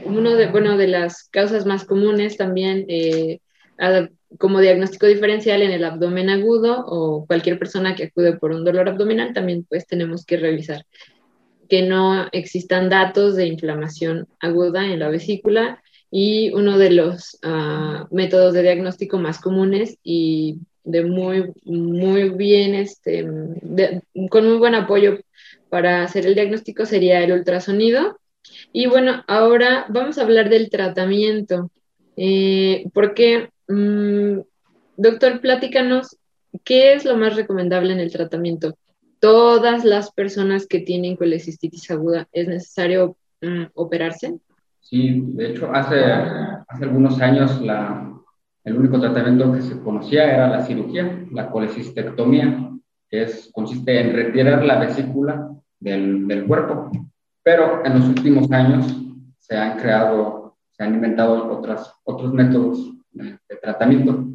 uno 0.05 0.35
de, 0.35 0.47
bueno, 0.47 0.77
de 0.77 0.89
las 0.89 1.29
causas 1.31 1.67
más 1.67 1.85
comunes 1.85 2.37
también 2.37 2.85
eh, 2.89 3.41
como 4.39 4.61
diagnóstico 4.61 5.07
diferencial 5.07 5.63
en 5.63 5.71
el 5.71 5.85
abdomen 5.85 6.31
agudo 6.31 6.85
o 6.87 7.27
cualquier 7.27 7.59
persona 7.59 7.95
que 7.95 8.05
acude 8.05 8.37
por 8.37 8.51
un 8.51 8.65
dolor 8.65 8.89
abdominal, 8.89 9.33
también 9.33 9.65
pues 9.69 9.87
tenemos 9.87 10.25
que 10.25 10.37
revisar 10.37 10.85
que 11.69 11.83
no 11.83 12.29
existan 12.33 12.89
datos 12.89 13.37
de 13.37 13.47
inflamación 13.47 14.27
aguda 14.41 14.87
en 14.87 14.99
la 14.99 15.09
vesícula 15.09 15.83
y 16.11 16.51
uno 16.53 16.79
de 16.79 16.91
los 16.91 17.39
ah, 17.43 18.07
métodos 18.11 18.55
de 18.55 18.63
diagnóstico 18.63 19.19
más 19.19 19.41
comunes 19.41 19.99
y 20.03 20.59
de 20.85 21.05
muy, 21.05 21.53
muy 21.65 22.31
bien, 22.31 22.75
este, 22.75 23.23
con 24.31 24.49
muy 24.49 24.57
buen 24.57 24.75
apoyo 24.75 25.19
para 25.69 26.03
hacer 26.03 26.27
el 26.27 26.35
diagnóstico 26.35 26.87
sería 26.87 27.23
el 27.23 27.33
ultrasonido. 27.33 28.19
Y 28.73 28.87
bueno, 28.87 29.23
ahora 29.27 29.85
vamos 29.91 30.17
a 30.17 30.23
hablar 30.23 30.49
del 30.49 30.71
tratamiento, 30.71 31.71
eh, 32.17 32.87
porque, 32.95 33.51
mm, 33.69 34.41
doctor, 34.97 35.43
platícanos, 35.43 36.17
¿qué 36.65 36.95
es 36.95 37.05
lo 37.05 37.17
más 37.19 37.37
recomendable 37.37 37.93
en 37.93 38.01
el 38.01 38.11
tratamiento? 38.11 38.79
Todas 39.21 39.85
las 39.85 40.11
personas 40.13 40.67
que 40.67 40.81
tienen 40.81 41.17
colecistitis 41.17 41.91
aguda 41.91 42.29
es 42.33 42.49
necesario 42.49 43.17
mm, 43.41 43.65
operarse? 43.75 44.39
Sí, 44.81 45.23
de 45.35 45.51
hecho, 45.51 45.71
hace, 45.73 46.03
hace 46.03 46.85
algunos 46.85 47.21
años 47.21 47.61
la, 47.61 48.13
el 48.65 48.77
único 48.77 49.01
tratamiento 49.01 49.53
que 49.53 49.63
se 49.63 49.81
conocía 49.81 50.33
era 50.33 50.49
la 50.49 50.65
cirugía, 50.65 51.27
la 51.31 51.51
colecistectomía, 51.51 52.71
que 53.11 53.23
es, 53.23 53.51
consiste 53.53 54.01
en 54.01 54.15
retirar 54.15 54.65
la 54.65 54.79
vesícula 54.79 55.51
del, 55.79 56.27
del 56.27 56.47
cuerpo. 56.47 56.91
Pero 57.43 57.85
en 57.85 57.99
los 57.99 58.09
últimos 58.09 58.51
años 58.51 58.97
se 59.39 59.57
han 59.57 59.79
creado, 59.79 60.57
se 60.71 60.85
han 60.85 60.95
inventado 60.95 61.51
otras, 61.59 61.93
otros 62.05 62.33
métodos 62.33 62.93
de, 63.11 63.39
de 63.49 63.57
tratamiento. 63.61 64.27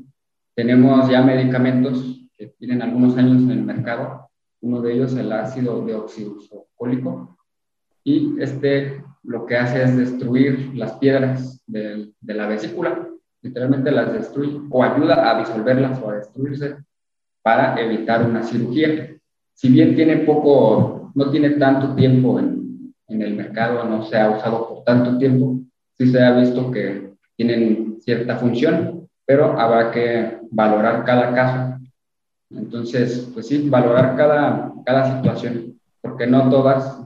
Tenemos 0.55 1.09
ya 1.09 1.21
medicamentos 1.21 2.27
que 2.37 2.47
tienen 2.47 2.81
algunos 2.81 3.17
años 3.17 3.43
en 3.43 3.51
el 3.51 3.63
mercado 3.63 4.29
uno 4.63 4.81
de 4.81 4.93
ellos 4.93 5.13
el 5.15 5.31
ácido 5.31 5.85
deoxirrizocólico, 5.85 7.37
y 8.03 8.41
este 8.41 9.03
lo 9.23 9.45
que 9.45 9.57
hace 9.57 9.83
es 9.83 9.97
destruir 9.97 10.71
las 10.75 10.93
piedras 10.93 11.63
de, 11.67 12.11
de, 12.19 12.33
la 12.33 12.47
vesícula, 12.47 13.07
literalmente 13.41 13.91
las 13.91 14.11
destruye 14.11 14.59
o 14.69 14.83
ayuda 14.83 15.31
a 15.31 15.39
disolverlas 15.39 16.01
o 16.01 16.09
a 16.09 16.15
destruirse 16.15 16.77
para 17.41 17.79
evitar 17.79 18.25
una 18.25 18.43
cirugía. 18.43 19.15
Si 19.53 19.69
bien 19.69 19.95
tiene 19.95 20.17
poco, 20.17 21.11
no 21.15 21.29
tiene 21.29 21.51
tanto 21.51 21.95
tiempo 21.95 22.39
en, 22.39 22.93
en 23.07 23.21
el 23.21 23.35
mercado, 23.35 23.83
no 23.85 24.03
se 24.03 24.17
ha 24.17 24.29
usado 24.31 24.67
por 24.67 24.83
tanto 24.83 25.17
tiempo, 25.17 25.59
sí 25.93 26.07
se 26.07 26.21
ha 26.21 26.37
visto 26.37 26.71
que 26.71 27.13
tienen 27.35 27.97
cierta 28.01 28.37
función, 28.37 29.07
pero 29.25 29.59
habrá 29.59 29.91
que 29.91 30.39
valorar 30.51 31.05
cada 31.05 31.33
caso. 31.33 31.72
Entonces, 32.55 33.29
pues 33.33 33.47
sí, 33.47 33.69
valorar 33.69 34.15
cada, 34.15 34.73
cada 34.85 35.17
situación, 35.17 35.79
porque 36.01 36.27
no 36.27 36.49
todas, 36.49 37.01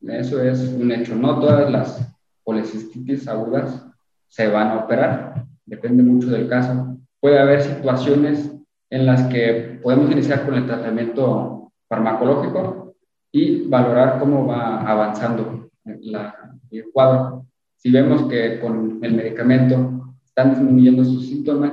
eso 0.00 0.42
es 0.42 0.60
un 0.68 0.92
hecho, 0.92 1.14
no 1.14 1.38
todas 1.40 1.70
las 1.70 2.14
policistitis 2.44 3.26
agudas 3.28 3.86
se 4.28 4.48
van 4.48 4.68
a 4.68 4.76
operar, 4.78 5.44
depende 5.66 6.02
mucho 6.02 6.28
del 6.28 6.48
caso. 6.48 6.96
Puede 7.20 7.38
haber 7.38 7.62
situaciones 7.62 8.50
en 8.90 9.06
las 9.06 9.22
que 9.28 9.80
podemos 9.82 10.10
iniciar 10.10 10.44
con 10.44 10.54
el 10.54 10.66
tratamiento 10.66 11.72
farmacológico 11.88 12.94
y 13.32 13.66
valorar 13.68 14.18
cómo 14.18 14.46
va 14.46 14.82
avanzando 14.82 15.70
la, 15.84 16.34
el 16.70 16.84
cuadro. 16.92 17.46
Si 17.76 17.90
vemos 17.90 18.24
que 18.28 18.60
con 18.60 19.00
el 19.02 19.14
medicamento 19.14 20.14
están 20.24 20.50
disminuyendo 20.50 21.04
sus 21.04 21.26
síntomas, 21.26 21.72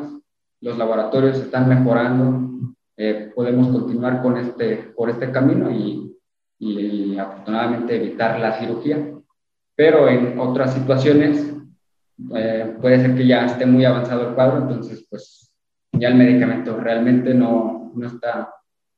los 0.61 0.77
laboratorios 0.77 1.37
están 1.37 1.69
mejorando, 1.69 2.49
eh, 3.01 3.31
podemos 3.33 3.69
continuar 3.69 4.21
con 4.21 4.35
este, 4.35 4.91
por 4.93 5.09
este 5.09 5.31
camino 5.31 5.71
y, 5.71 6.17
y, 6.59 7.17
afortunadamente 7.17 7.95
evitar 7.95 8.37
la 8.41 8.59
cirugía. 8.59 8.97
Pero 9.73 10.09
en 10.09 10.37
otras 10.37 10.73
situaciones 10.73 11.49
eh, 12.35 12.75
puede 12.81 12.99
ser 12.99 13.15
que 13.15 13.25
ya 13.25 13.45
esté 13.45 13.65
muy 13.65 13.85
avanzado 13.85 14.27
el 14.27 14.35
cuadro, 14.35 14.57
entonces 14.57 15.07
pues 15.09 15.49
ya 15.93 16.09
el 16.09 16.15
medicamento 16.15 16.75
realmente 16.75 17.33
no, 17.33 17.89
no 17.95 18.05
está 18.05 18.53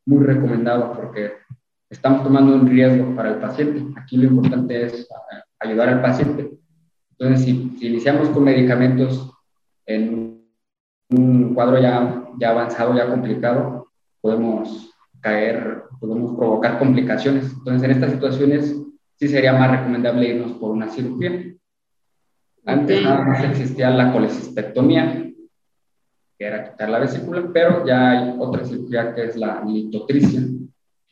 muy 0.07 0.25
recomendado 0.25 0.93
porque 0.93 1.33
estamos 1.87 2.23
tomando 2.23 2.55
un 2.55 2.67
riesgo 2.67 3.15
para 3.15 3.29
el 3.29 3.37
paciente. 3.37 3.85
Aquí 4.01 4.17
lo 4.17 4.29
importante 4.29 4.83
es 4.83 5.01
eh, 5.01 5.43
ayudar 5.59 5.89
al 5.89 6.01
paciente. 6.01 6.49
Entonces, 7.11 7.45
si, 7.45 7.77
si 7.77 7.85
iniciamos 7.85 8.29
con 8.29 8.45
medicamentos 8.45 9.31
en 9.85 10.43
un 11.11 11.53
cuadro 11.53 11.79
ya, 11.79 12.25
ya 12.39 12.49
avanzado, 12.49 12.95
ya 12.95 13.07
complicado, 13.07 13.80
podemos 14.21 14.91
caer, 15.19 15.83
podemos 15.99 16.35
provocar 16.37 16.79
complicaciones. 16.79 17.51
Entonces, 17.51 17.83
en 17.83 17.91
estas 17.91 18.11
situaciones 18.11 18.75
sí 19.15 19.27
sería 19.27 19.53
más 19.53 19.71
recomendable 19.71 20.29
irnos 20.29 20.53
por 20.53 20.71
una 20.71 20.89
cirugía. 20.89 21.53
Antes 22.65 23.01
nada 23.03 23.25
más 23.25 23.43
existía 23.43 23.89
la 23.89 24.13
colecistectomía, 24.13 25.31
que 26.37 26.45
era 26.45 26.71
quitar 26.71 26.89
la 26.89 26.99
vesícula, 26.99 27.49
pero 27.51 27.85
ya 27.85 28.11
hay 28.11 28.35
otra 28.37 28.63
cirugía 28.65 29.13
que 29.13 29.25
es 29.25 29.35
la 29.35 29.63
litotricia. 29.65 30.41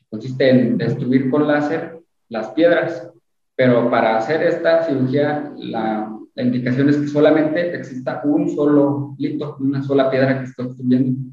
Consiste 0.08 0.50
en 0.50 0.78
destruir 0.78 1.30
con 1.30 1.46
láser 1.46 2.00
las 2.28 2.48
piedras, 2.50 3.10
pero 3.56 3.90
para 3.90 4.16
hacer 4.16 4.42
esta 4.42 4.84
cirugía 4.84 5.52
la, 5.56 6.16
la 6.34 6.42
indicación 6.42 6.88
es 6.88 6.96
que 6.96 7.08
solamente 7.08 7.74
exista 7.76 8.22
un 8.24 8.48
solo 8.48 9.14
lito, 9.18 9.56
una 9.60 9.82
sola 9.82 10.10
piedra 10.10 10.38
que 10.38 10.44
esté 10.44 10.62
obstruyendo. 10.62 11.30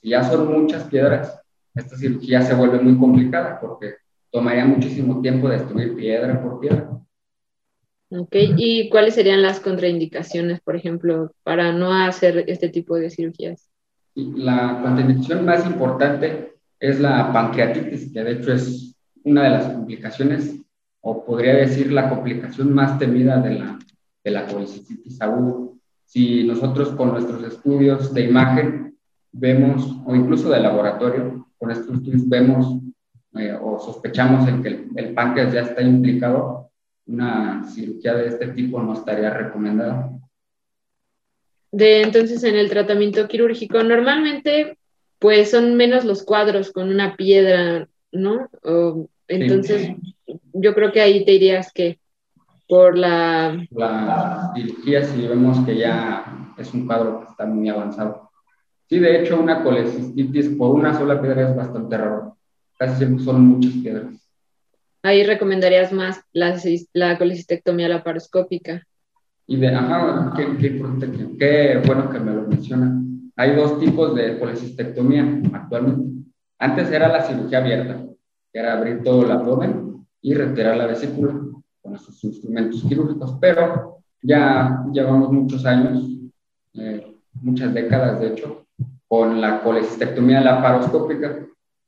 Si 0.00 0.10
ya 0.10 0.22
son 0.22 0.52
muchas 0.52 0.84
piedras, 0.84 1.40
esta 1.74 1.96
cirugía 1.96 2.42
se 2.42 2.54
vuelve 2.54 2.80
muy 2.80 2.96
complicada 2.96 3.58
porque 3.60 3.94
tomaría 4.30 4.64
muchísimo 4.64 5.20
tiempo 5.20 5.48
destruir 5.48 5.96
piedra 5.96 6.40
por 6.40 6.60
piedra. 6.60 6.90
Ok, 8.10 8.34
¿y 8.56 8.88
cuáles 8.88 9.14
serían 9.14 9.42
las 9.42 9.60
contraindicaciones, 9.60 10.60
por 10.60 10.76
ejemplo, 10.76 11.32
para 11.42 11.72
no 11.72 11.92
hacer 11.92 12.44
este 12.46 12.68
tipo 12.68 12.96
de 12.96 13.10
cirugías? 13.10 13.68
La 14.14 14.80
contraindicación 14.82 15.44
más 15.44 15.66
importante 15.66 16.54
es 16.80 17.00
la 17.00 17.32
pancreatitis, 17.32 18.12
que 18.12 18.22
de 18.22 18.32
hecho 18.32 18.52
es 18.52 18.96
una 19.24 19.44
de 19.44 19.50
las 19.50 19.72
complicaciones, 19.72 20.56
o 21.00 21.24
podría 21.24 21.54
decir 21.54 21.92
la 21.92 22.08
complicación 22.08 22.72
más 22.72 22.98
temida 22.98 23.40
de 23.40 23.58
la, 23.58 23.78
de 24.24 24.30
la 24.30 24.46
colicitis 24.46 25.20
aguda. 25.20 25.68
Si 26.06 26.44
nosotros 26.44 26.90
con 26.90 27.10
nuestros 27.10 27.42
estudios 27.44 28.14
de 28.14 28.22
imagen 28.22 28.87
vemos, 29.32 29.96
o 30.04 30.14
incluso 30.14 30.50
de 30.50 30.60
laboratorio, 30.60 31.46
con 31.58 31.70
estos 31.70 31.96
estudios 31.96 32.28
vemos 32.28 32.78
eh, 33.34 33.56
o 33.60 33.78
sospechamos 33.78 34.48
en 34.48 34.62
que 34.62 34.68
el, 34.68 34.88
el 34.96 35.14
páncreas 35.14 35.52
ya 35.52 35.60
está 35.62 35.82
implicado, 35.82 36.70
una 37.06 37.64
cirugía 37.64 38.14
de 38.14 38.28
este 38.28 38.48
tipo 38.48 38.80
no 38.82 38.92
estaría 38.94 39.30
recomendada. 39.30 40.10
De 41.70 42.02
entonces 42.02 42.42
en 42.44 42.56
el 42.56 42.70
tratamiento 42.70 43.28
quirúrgico, 43.28 43.82
normalmente 43.82 44.78
pues 45.18 45.50
son 45.50 45.74
menos 45.76 46.04
los 46.04 46.22
cuadros 46.22 46.70
con 46.70 46.88
una 46.88 47.16
piedra, 47.16 47.88
¿no? 48.12 48.48
O, 48.62 49.08
entonces 49.26 49.92
sí. 50.26 50.40
yo 50.52 50.74
creo 50.74 50.92
que 50.92 51.00
ahí 51.00 51.24
te 51.24 51.32
dirías 51.32 51.72
que 51.72 51.98
por 52.68 52.96
la... 52.96 53.66
La 53.70 54.52
cirugía 54.54 55.04
si 55.04 55.26
vemos 55.26 55.64
que 55.66 55.76
ya 55.76 56.54
es 56.56 56.72
un 56.72 56.86
cuadro 56.86 57.20
que 57.20 57.30
está 57.30 57.46
muy 57.46 57.68
avanzado. 57.68 58.27
Sí, 58.88 58.98
de 58.98 59.20
hecho 59.20 59.40
una 59.40 59.62
colecistitis 59.62 60.48
por 60.50 60.74
una 60.74 60.96
sola 60.96 61.20
piedra 61.20 61.50
es 61.50 61.56
bastante 61.56 61.96
raro. 61.96 62.36
Casi 62.78 62.96
siempre 62.96 63.24
son 63.24 63.42
muchas 63.42 63.72
piedras 63.72 64.18
ahí 65.02 65.24
recomendarías 65.24 65.92
más 65.92 66.22
la, 66.32 66.56
la 66.92 67.18
colecistectomía 67.18 67.88
laparoscópica. 67.88 68.86
Y 69.46 69.56
de, 69.56 69.68
ajá, 69.68 70.34
qué, 70.36 70.56
qué, 70.58 71.36
qué, 71.38 71.82
bueno 71.86 72.10
que 72.10 72.20
me 72.20 72.34
lo 72.34 72.42
menciona. 72.42 73.02
Hay 73.36 73.54
dos 73.54 73.80
tipos 73.80 74.14
de 74.14 74.38
colecistectomía 74.38 75.42
actualmente. 75.52 76.30
Antes 76.58 76.90
era 76.90 77.08
la 77.08 77.22
cirugía 77.22 77.58
abierta, 77.58 78.04
que 78.52 78.58
era 78.58 78.74
abrir 78.76 79.02
todo 79.02 79.24
el 79.24 79.30
abdomen 79.30 80.06
y 80.20 80.34
retirar 80.34 80.76
la 80.76 80.86
vesícula 80.86 81.34
con 81.80 81.94
esos 81.94 82.22
instrumentos 82.24 82.84
quirúrgicos, 82.86 83.38
pero 83.40 84.00
ya 84.20 84.84
llevamos 84.92 85.32
muchos 85.32 85.64
años, 85.64 86.04
eh, 86.74 87.14
muchas 87.40 87.72
décadas 87.72 88.20
de 88.20 88.28
hecho, 88.28 88.66
con 89.08 89.40
la 89.40 89.62
colecistectomía 89.62 90.40
laparoscópica, 90.40 91.38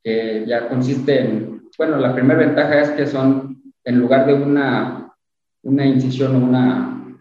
que 0.03 0.45
ya 0.47 0.69
consiste 0.69 1.21
en 1.21 1.61
bueno, 1.81 1.97
la 1.97 2.15
primera 2.15 2.41
ventaja 2.41 2.81
es 2.83 2.91
que 2.91 3.07
son, 3.07 3.63
en 3.85 3.99
lugar 3.99 4.27
de 4.27 4.35
una, 4.35 5.11
una 5.63 5.87
incisión 5.87 6.37
o 6.37 6.47
una, 6.47 7.19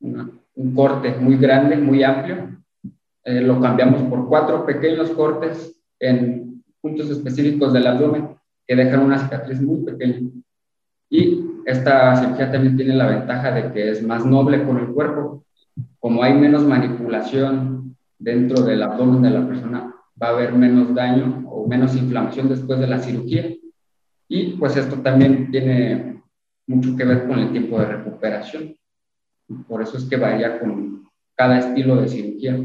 una, 0.00 0.30
un 0.54 0.74
corte 0.74 1.14
muy 1.18 1.38
grande, 1.38 1.78
muy 1.78 2.02
amplio, 2.02 2.62
eh, 3.24 3.40
lo 3.40 3.58
cambiamos 3.58 4.02
por 4.02 4.28
cuatro 4.28 4.66
pequeños 4.66 5.10
cortes 5.12 5.80
en 5.98 6.62
puntos 6.80 7.08
específicos 7.08 7.72
del 7.72 7.86
abdomen 7.86 8.36
que 8.66 8.76
dejan 8.76 9.00
una 9.00 9.18
cicatriz 9.18 9.62
muy 9.62 9.82
pequeña. 9.82 10.28
Y 11.08 11.42
esta 11.64 12.16
cirugía 12.16 12.52
también 12.52 12.76
tiene 12.76 12.94
la 12.94 13.06
ventaja 13.06 13.50
de 13.50 13.72
que 13.72 13.92
es 13.92 14.02
más 14.02 14.26
noble 14.26 14.62
con 14.64 14.78
el 14.78 14.88
cuerpo. 14.88 15.42
Como 15.98 16.22
hay 16.22 16.34
menos 16.34 16.64
manipulación 16.64 17.85
dentro 18.18 18.62
del 18.62 18.82
abdomen 18.82 19.22
de 19.22 19.30
la 19.30 19.46
persona, 19.46 19.94
va 20.20 20.28
a 20.28 20.30
haber 20.30 20.52
menos 20.52 20.94
daño 20.94 21.44
o 21.48 21.66
menos 21.66 21.94
inflamación 21.94 22.48
después 22.48 22.78
de 22.78 22.86
la 22.86 22.98
cirugía. 22.98 23.54
Y 24.28 24.52
pues 24.52 24.76
esto 24.76 24.96
también 24.96 25.50
tiene 25.50 26.22
mucho 26.66 26.96
que 26.96 27.04
ver 27.04 27.26
con 27.26 27.38
el 27.38 27.52
tiempo 27.52 27.78
de 27.78 27.86
recuperación. 27.86 28.76
Por 29.68 29.82
eso 29.82 29.98
es 29.98 30.04
que 30.04 30.16
varía 30.16 30.58
con 30.58 31.08
cada 31.36 31.58
estilo 31.58 31.96
de 31.96 32.08
cirugía. 32.08 32.58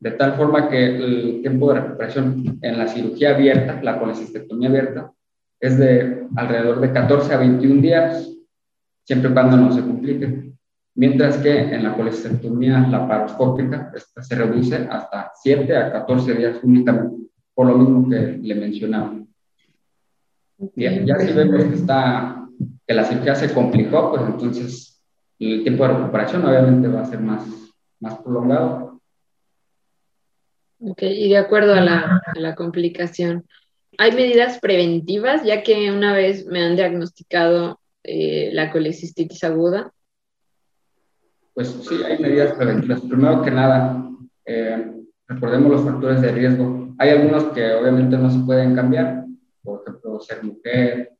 De 0.00 0.10
tal 0.12 0.34
forma 0.34 0.68
que 0.68 0.96
el 0.96 1.40
tiempo 1.42 1.72
de 1.72 1.80
recuperación 1.80 2.58
en 2.60 2.78
la 2.78 2.88
cirugía 2.88 3.34
abierta, 3.34 3.80
la 3.82 4.00
colecistectomía 4.00 4.68
abierta, 4.68 5.12
es 5.60 5.78
de 5.78 6.26
alrededor 6.34 6.80
de 6.80 6.92
14 6.92 7.34
a 7.34 7.38
21 7.38 7.80
días, 7.80 8.36
siempre 9.04 9.30
y 9.30 9.32
cuando 9.32 9.56
no 9.56 9.72
se 9.72 9.82
complique. 9.82 10.51
Mientras 10.94 11.38
que 11.38 11.58
en 11.58 11.82
la 11.82 11.96
colecistectomía 11.96 12.80
laparoscópica 12.80 13.92
esta 13.94 14.22
se 14.22 14.34
reduce 14.34 14.76
hasta 14.76 15.32
7 15.34 15.76
a 15.76 15.92
14 15.92 16.34
días 16.34 16.58
únicamente, 16.62 17.28
por 17.54 17.66
lo 17.66 17.78
mismo 17.78 18.10
que 18.10 18.38
le 18.42 18.54
mencionaba. 18.54 19.14
Bien, 20.74 21.06
ya 21.06 21.16
si 21.18 21.32
vemos 21.32 21.64
que, 21.64 21.74
está, 21.74 22.46
que 22.86 22.94
la 22.94 23.04
cirugía 23.04 23.34
se 23.34 23.52
complicó, 23.52 24.10
pues 24.10 24.22
entonces 24.22 25.02
el 25.38 25.62
tiempo 25.62 25.86
de 25.86 25.94
recuperación 25.94 26.44
obviamente 26.44 26.88
va 26.88 27.00
a 27.00 27.06
ser 27.06 27.20
más, 27.20 27.44
más 27.98 28.18
prolongado. 28.18 29.00
Ok, 30.78 31.02
y 31.02 31.30
de 31.30 31.38
acuerdo 31.38 31.74
a 31.74 31.80
la, 31.80 32.22
a 32.24 32.38
la 32.38 32.54
complicación, 32.54 33.46
¿hay 33.98 34.12
medidas 34.12 34.58
preventivas? 34.60 35.42
Ya 35.44 35.62
que 35.62 35.90
una 35.90 36.12
vez 36.12 36.46
me 36.46 36.62
han 36.62 36.76
diagnosticado 36.76 37.80
eh, 38.04 38.50
la 38.52 38.70
colecistitis 38.70 39.44
aguda. 39.44 39.92
Pues 41.54 41.68
sí, 41.68 42.02
hay 42.04 42.18
medidas 42.18 42.54
preventivas. 42.54 43.00
Primero 43.02 43.42
que 43.42 43.50
nada, 43.50 44.10
eh, 44.44 45.04
recordemos 45.28 45.70
los 45.70 45.84
factores 45.84 46.20
de 46.22 46.32
riesgo. 46.32 46.94
Hay 46.98 47.10
algunos 47.10 47.44
que 47.52 47.72
obviamente 47.74 48.16
no 48.16 48.30
se 48.30 48.40
pueden 48.40 48.74
cambiar, 48.74 49.26
por 49.62 49.82
ejemplo, 49.82 50.20
ser 50.20 50.42
mujer, 50.42 51.12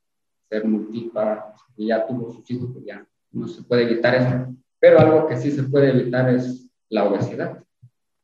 ser 0.49 0.65
multípara, 0.67 1.53
y 1.77 1.89
ya 1.89 2.07
tuvo 2.07 2.33
sus 2.33 2.51
hijos, 2.51 2.71
pues 2.73 2.85
ya 2.85 3.07
no 3.33 3.49
se 3.49 3.63
puede 3.63 3.83
evitar 3.83 4.15
eso. 4.15 4.55
Pero 4.79 4.99
algo 5.01 5.27
que 5.27 5.37
sí 5.37 5.51
se 5.51 5.65
puede 5.65 5.91
evitar 5.91 6.29
es 6.31 6.69
la 6.89 7.05
obesidad. 7.05 7.63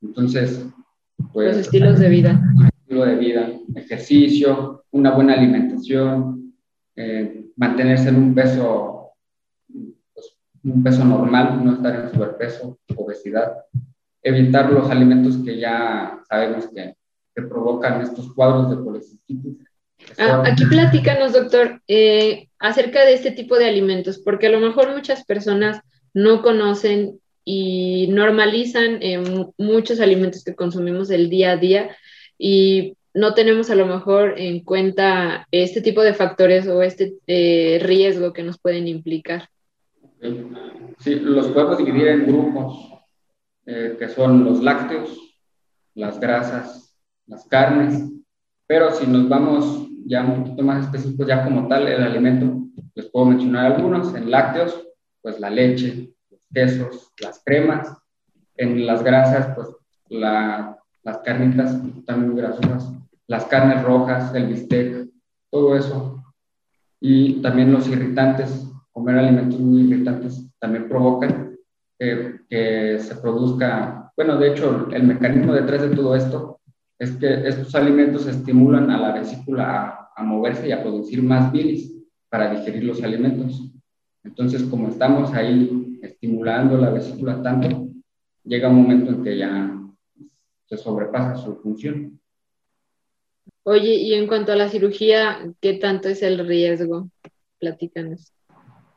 Entonces, 0.02 0.66
pues... 1.32 1.56
Los 1.56 1.66
estilos 1.66 1.98
de 1.98 2.08
vida. 2.08 2.40
Estilo 2.80 3.04
de 3.04 3.16
vida, 3.16 3.50
ejercicio, 3.74 4.84
una 4.90 5.10
buena 5.10 5.34
alimentación, 5.34 6.54
eh, 6.96 7.44
mantenerse 7.56 8.08
en 8.08 8.16
un 8.16 8.34
peso 8.34 8.97
un 10.70 10.83
peso 10.83 11.04
normal, 11.04 11.64
no 11.64 11.74
estar 11.74 11.94
en 11.94 12.11
sobrepeso, 12.11 12.78
obesidad, 12.96 13.52
evitar 14.22 14.70
los 14.70 14.90
alimentos 14.90 15.38
que 15.44 15.59
ya 15.59 16.18
sabemos 16.28 16.68
que, 16.68 16.94
que 17.35 17.42
provocan 17.42 18.00
estos 18.02 18.33
cuadros 18.35 18.70
de 18.70 18.76
policistitis. 18.76 19.59
Ah, 20.16 20.42
aquí 20.46 20.64
platícanos, 20.66 21.33
doctor, 21.33 21.81
eh, 21.88 22.48
acerca 22.59 23.04
de 23.04 23.14
este 23.14 23.31
tipo 23.33 23.59
de 23.59 23.68
alimentos, 23.68 24.18
porque 24.18 24.46
a 24.46 24.50
lo 24.50 24.61
mejor 24.61 24.94
muchas 24.94 25.24
personas 25.24 25.81
no 26.14 26.42
conocen 26.42 27.20
y 27.44 28.09
normalizan 28.09 28.98
eh, 29.00 29.22
muchos 29.57 30.00
alimentos 30.00 30.44
que 30.44 30.54
consumimos 30.54 31.11
el 31.11 31.31
día 31.31 31.52
a 31.52 31.57
día 31.57 31.96
y 32.38 32.94
no 33.14 33.35
tenemos 33.35 33.70
a 33.70 33.74
lo 33.74 33.87
mejor 33.87 34.35
en 34.38 34.61
cuenta 34.61 35.46
este 35.50 35.81
tipo 35.81 36.02
de 36.02 36.14
factores 36.14 36.68
o 36.68 36.83
este 36.83 37.14
eh, 37.26 37.81
riesgo 37.83 38.33
que 38.33 38.42
nos 38.42 38.59
pueden 38.59 38.87
implicar. 38.87 39.48
Sí, 40.98 41.14
los 41.16 41.48
podemos 41.48 41.78
dividir 41.78 42.09
en 42.09 42.26
grupos, 42.26 42.92
eh, 43.66 43.96
que 43.98 44.09
son 44.09 44.44
los 44.44 44.62
lácteos, 44.62 45.16
las 45.94 46.18
grasas, 46.18 46.96
las 47.26 47.46
carnes, 47.46 48.02
pero 48.66 48.90
si 48.90 49.07
nos 49.07 49.28
vamos 49.28 49.88
ya 50.04 50.24
un 50.24 50.44
poquito 50.44 50.62
más 50.62 50.85
específicos, 50.85 51.26
ya 51.26 51.44
como 51.44 51.68
tal, 51.68 51.87
el 51.87 52.02
alimento, 52.02 52.66
les 52.94 53.07
puedo 53.11 53.26
mencionar 53.26 53.72
algunos. 53.72 54.14
En 54.14 54.31
lácteos, 54.31 54.87
pues 55.22 55.38
la 55.38 55.50
leche, 55.50 56.14
los 56.31 56.40
quesos, 56.52 57.12
las 57.20 57.42
cremas. 57.44 57.96
En 58.57 58.87
las 58.87 59.02
grasas, 59.02 59.54
pues 59.54 59.68
la, 60.09 60.78
las 61.02 61.18
carnitas 61.18 61.81
también 62.04 62.37
grasosas, 62.37 62.92
las 63.26 63.44
carnes 63.46 63.83
rojas, 63.85 64.35
el 64.35 64.48
bistec, 64.48 65.09
todo 65.50 65.76
eso. 65.76 66.24
Y 67.00 67.40
también 67.40 67.72
los 67.72 67.87
irritantes, 67.88 68.67
comer 68.98 69.18
alimentos 69.18 69.61
muy 69.61 69.82
irritantes 69.82 70.48
también 70.58 70.88
provocan 70.88 71.56
que 71.98 72.98
se 73.00 73.14
produzca, 73.16 74.12
bueno, 74.16 74.37
de 74.37 74.52
hecho, 74.52 74.88
el 74.90 75.02
mecanismo 75.02 75.52
detrás 75.52 75.82
de 75.82 75.96
todo 75.96 76.14
esto 76.14 76.61
es 76.98 77.12
que 77.16 77.46
estos 77.46 77.74
alimentos 77.74 78.26
estimulan 78.26 78.90
a 78.90 79.00
la 79.00 79.12
vesícula 79.12 80.11
a, 80.14 80.22
moverse 80.22 80.68
y 80.68 80.72
a 80.72 80.82
producir 80.82 81.22
más 81.22 81.52
bilis 81.52 81.94
para 82.28 82.52
digerir 82.52 82.84
los 82.84 83.02
alimentos. 83.02 83.62
Entonces, 84.24 84.64
como 84.64 84.88
estamos 84.88 85.32
ahí 85.32 85.98
estimulando 86.02 86.76
la 86.76 86.90
vesícula 86.90 87.40
tanto, 87.40 87.88
llega 88.44 88.68
un 88.68 88.82
momento 88.82 89.12
en 89.12 89.22
que 89.22 89.38
ya 89.38 89.80
se 90.66 90.76
sobrepasa 90.76 91.37
su 91.37 91.56
función. 91.56 92.20
Oye, 93.62 93.94
y 93.94 94.14
en 94.14 94.26
cuanto 94.26 94.52
a 94.52 94.56
la 94.56 94.68
cirugía, 94.68 95.52
¿qué 95.61 95.74
tanto 95.74 96.08
es 96.08 96.22
el 96.22 96.46
riesgo? 96.46 97.08
Platícanos. 97.61 98.32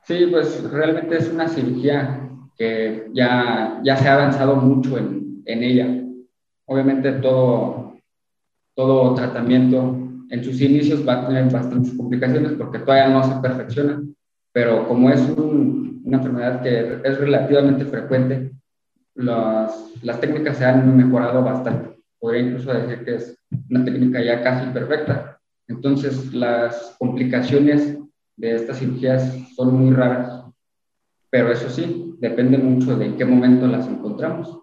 Sí, 0.03 0.27
pues 0.31 0.63
realmente 0.71 1.17
es 1.17 1.29
una 1.31 1.47
cirugía 1.47 2.29
que 2.57 3.09
ya, 3.13 3.79
ya 3.83 3.95
se 3.97 4.07
ha 4.07 4.15
avanzado 4.15 4.55
mucho 4.55 4.97
en, 4.97 5.43
en 5.45 5.63
ella. 5.63 6.03
Obviamente 6.65 7.11
todo, 7.13 7.97
todo 8.75 9.13
tratamiento 9.13 9.97
en 10.29 10.43
sus 10.43 10.59
inicios 10.61 11.07
va 11.07 11.21
a 11.21 11.27
tener 11.27 11.51
bastantes 11.51 11.93
complicaciones 11.93 12.53
porque 12.53 12.79
todavía 12.79 13.09
no 13.09 13.23
se 13.23 13.39
perfecciona, 13.41 14.01
pero 14.51 14.87
como 14.87 15.09
es 15.09 15.21
una 15.29 16.17
enfermedad 16.17 16.61
que 16.61 16.99
es 17.03 17.17
relativamente 17.19 17.85
frecuente, 17.85 18.51
las, 19.15 19.93
las 20.01 20.19
técnicas 20.19 20.57
se 20.57 20.65
han 20.65 20.95
mejorado 20.95 21.43
bastante. 21.43 21.99
Podría 22.19 22.43
incluso 22.43 22.73
decir 22.73 23.03
que 23.03 23.15
es 23.15 23.37
una 23.69 23.83
técnica 23.83 24.23
ya 24.23 24.41
casi 24.41 24.69
perfecta. 24.71 25.39
Entonces, 25.67 26.33
las 26.33 26.95
complicaciones 26.97 27.97
de 28.41 28.55
estas 28.55 28.79
cirugías 28.79 29.37
son 29.55 29.75
muy 29.75 29.93
raras, 29.93 30.45
pero 31.29 31.51
eso 31.51 31.69
sí, 31.69 32.15
depende 32.17 32.57
mucho 32.57 32.97
de 32.97 33.05
en 33.05 33.15
qué 33.15 33.23
momento 33.23 33.67
las 33.67 33.87
encontramos. 33.87 34.59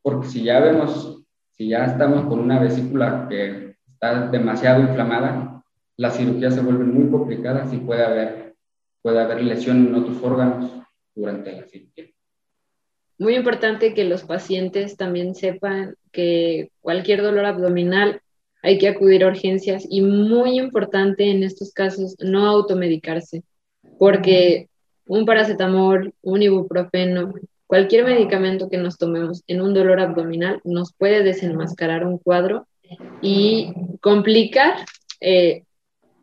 Porque 0.00 0.28
si 0.28 0.42
ya 0.42 0.60
vemos, 0.60 1.22
si 1.50 1.68
ya 1.68 1.84
estamos 1.84 2.24
con 2.24 2.38
una 2.38 2.58
vesícula 2.58 3.26
que 3.28 3.76
está 3.86 4.28
demasiado 4.28 4.80
inflamada, 4.80 5.62
las 5.98 6.16
cirugías 6.16 6.54
se 6.54 6.62
vuelven 6.62 6.94
muy 6.94 7.10
complicadas 7.10 7.70
y 7.74 7.76
puede 7.76 8.02
haber, 8.02 8.54
puede 9.02 9.20
haber 9.20 9.42
lesión 9.42 9.86
en 9.86 9.94
otros 9.94 10.22
órganos 10.22 10.72
durante 11.14 11.52
la 11.52 11.66
cirugía. 11.66 12.06
Muy 13.18 13.36
importante 13.36 13.92
que 13.92 14.04
los 14.04 14.22
pacientes 14.22 14.96
también 14.96 15.34
sepan 15.34 15.96
que 16.12 16.70
cualquier 16.80 17.20
dolor 17.20 17.44
abdominal 17.44 18.22
hay 18.62 18.78
que 18.78 18.88
acudir 18.88 19.24
a 19.24 19.28
urgencias 19.28 19.86
y 19.88 20.00
muy 20.02 20.58
importante 20.58 21.30
en 21.30 21.42
estos 21.42 21.72
casos 21.72 22.16
no 22.18 22.46
automedicarse, 22.46 23.44
porque 23.98 24.68
un 25.06 25.24
paracetamol, 25.24 26.14
un 26.22 26.42
ibuprofeno, 26.42 27.32
cualquier 27.66 28.04
medicamento 28.04 28.68
que 28.68 28.78
nos 28.78 28.98
tomemos 28.98 29.42
en 29.46 29.60
un 29.60 29.74
dolor 29.74 30.00
abdominal 30.00 30.60
nos 30.64 30.92
puede 30.92 31.22
desenmascarar 31.22 32.06
un 32.06 32.18
cuadro 32.18 32.66
y 33.22 33.72
complicar 34.00 34.84
eh, 35.20 35.64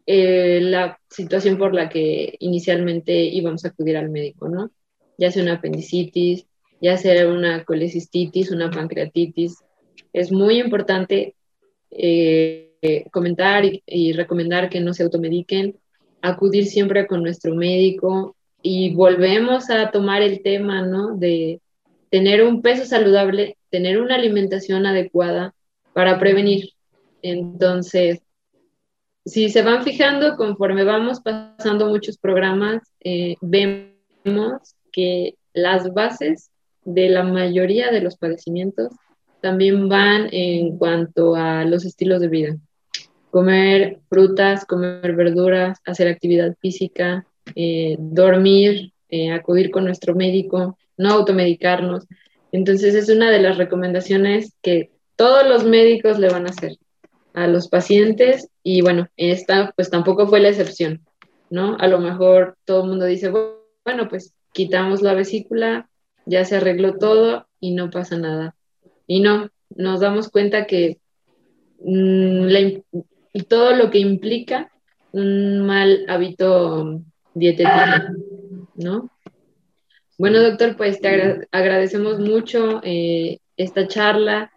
eh, 0.08 0.60
la 0.62 1.00
situación 1.10 1.58
por 1.58 1.74
la 1.74 1.90
que 1.90 2.36
inicialmente 2.40 3.24
íbamos 3.24 3.66
a 3.66 3.70
acudir 3.70 3.98
al 3.98 4.10
médico, 4.10 4.50
¿no? 4.50 4.72
Ya 5.18 5.32
sea 5.32 5.44
una 5.44 5.54
apendicitis, 5.54 6.46
ya 6.82 6.98
sea 6.98 7.28
una 7.28 7.64
colecistitis, 7.64 8.52
una 8.52 8.70
pancreatitis. 8.70 9.64
Es 10.14 10.32
muy 10.32 10.60
importante 10.60 11.36
eh, 11.92 13.06
comentar 13.12 13.64
y, 13.66 14.14
recomendar 14.14 14.70
que 14.70 14.80
no 14.80 14.94
se 14.94 15.04
automediquen, 15.04 15.78
acudir 16.22 16.66
siempre 16.66 17.08
con 17.08 17.24
nuestro 17.24 17.56
médico 17.56 18.36
y 18.62 18.94
volvemos 18.94 19.70
a 19.70 19.92
tomar 19.92 20.22
el 20.22 20.42
tema, 20.42 20.82
¿no? 20.82 21.16
De 21.16 21.62
tener 22.10 22.44
un 22.44 22.62
peso 22.62 22.86
saludable, 22.86 23.58
tener 23.70 24.00
una 24.00 24.16
alimentación 24.16 24.86
adecuada 24.86 25.54
para 25.94 26.20
prevenir. 26.20 26.72
Entonces, 27.22 28.22
si 29.26 29.50
se 29.50 29.64
van 29.64 29.84
fijando, 29.84 30.36
conforme 30.36 30.84
vamos 30.84 31.22
pasando 31.22 31.88
muchos 31.88 32.18
programas, 32.18 32.84
eh, 33.04 33.36
vemos 33.42 34.76
que 34.92 35.36
las 35.54 35.94
bases 35.94 36.52
de 36.84 37.10
la 37.10 37.24
mayoría 37.24 37.92
de 37.92 38.02
los 38.02 38.18
padecimientos 38.18 38.94
también 39.46 39.90
van 39.90 40.28
en 40.32 40.76
cuanto 40.80 41.36
a 41.36 41.66
los 41.66 41.86
estilos 41.86 42.20
de 42.20 42.30
vida. 42.30 42.58
Comer 43.30 44.00
frutas, 44.10 44.66
comer 44.66 45.16
verduras, 45.16 45.78
hacer 45.86 46.08
actividad 46.08 46.56
física, 46.60 47.28
eh, 47.56 47.96
dormir, 48.00 48.94
eh, 49.08 49.32
acudir 49.32 49.70
con 49.70 49.86
nuestro 49.86 50.16
médico, 50.16 50.80
no 50.98 51.12
automedicarnos. 51.12 52.08
Entonces 52.52 52.96
es 52.96 53.08
una 53.08 53.30
de 53.30 53.40
las 53.40 53.60
recomendaciones 53.60 54.56
que 54.64 54.90
todos 55.16 55.48
los 55.48 55.64
médicos 55.64 56.18
le 56.18 56.30
van 56.30 56.48
a 56.48 56.50
hacer 56.50 56.78
a 57.36 57.46
los 57.46 57.68
pacientes 57.68 58.50
y 58.64 58.82
bueno, 58.82 59.10
esta 59.16 59.74
pues 59.76 59.92
tampoco 59.92 60.26
fue 60.26 60.40
la 60.40 60.50
excepción, 60.50 61.06
¿no? 61.52 61.78
A 61.80 61.86
lo 61.88 62.00
mejor 62.00 62.58
todo 62.66 62.82
el 62.82 62.90
mundo 62.90 63.06
dice, 63.06 63.30
bueno, 63.30 64.10
pues 64.10 64.34
quitamos 64.54 65.04
la 65.04 65.14
vesícula, 65.14 65.88
ya 66.26 66.46
se 66.46 66.56
arregló 66.56 66.98
todo 66.98 67.46
y 67.60 67.76
no 67.76 67.92
pasa 67.92 68.18
nada. 68.18 68.55
Y 69.08 69.22
no, 69.22 69.50
nos 69.76 70.00
damos 70.00 70.30
cuenta 70.30 70.66
que 70.66 71.00
mm, 71.80 72.48
todo 73.48 73.76
lo 73.76 73.90
que 73.90 74.00
implica 74.00 74.72
un 75.12 75.66
mal 75.66 76.06
hábito 76.08 77.02
dietético, 77.34 77.80
¿no? 78.76 79.10
Bueno, 80.18 80.42
doctor, 80.42 80.78
pues 80.78 81.02
te 81.02 81.48
agradecemos 81.52 82.20
mucho 82.20 82.80
eh, 82.84 83.40
esta 83.58 83.88
charla 83.88 84.52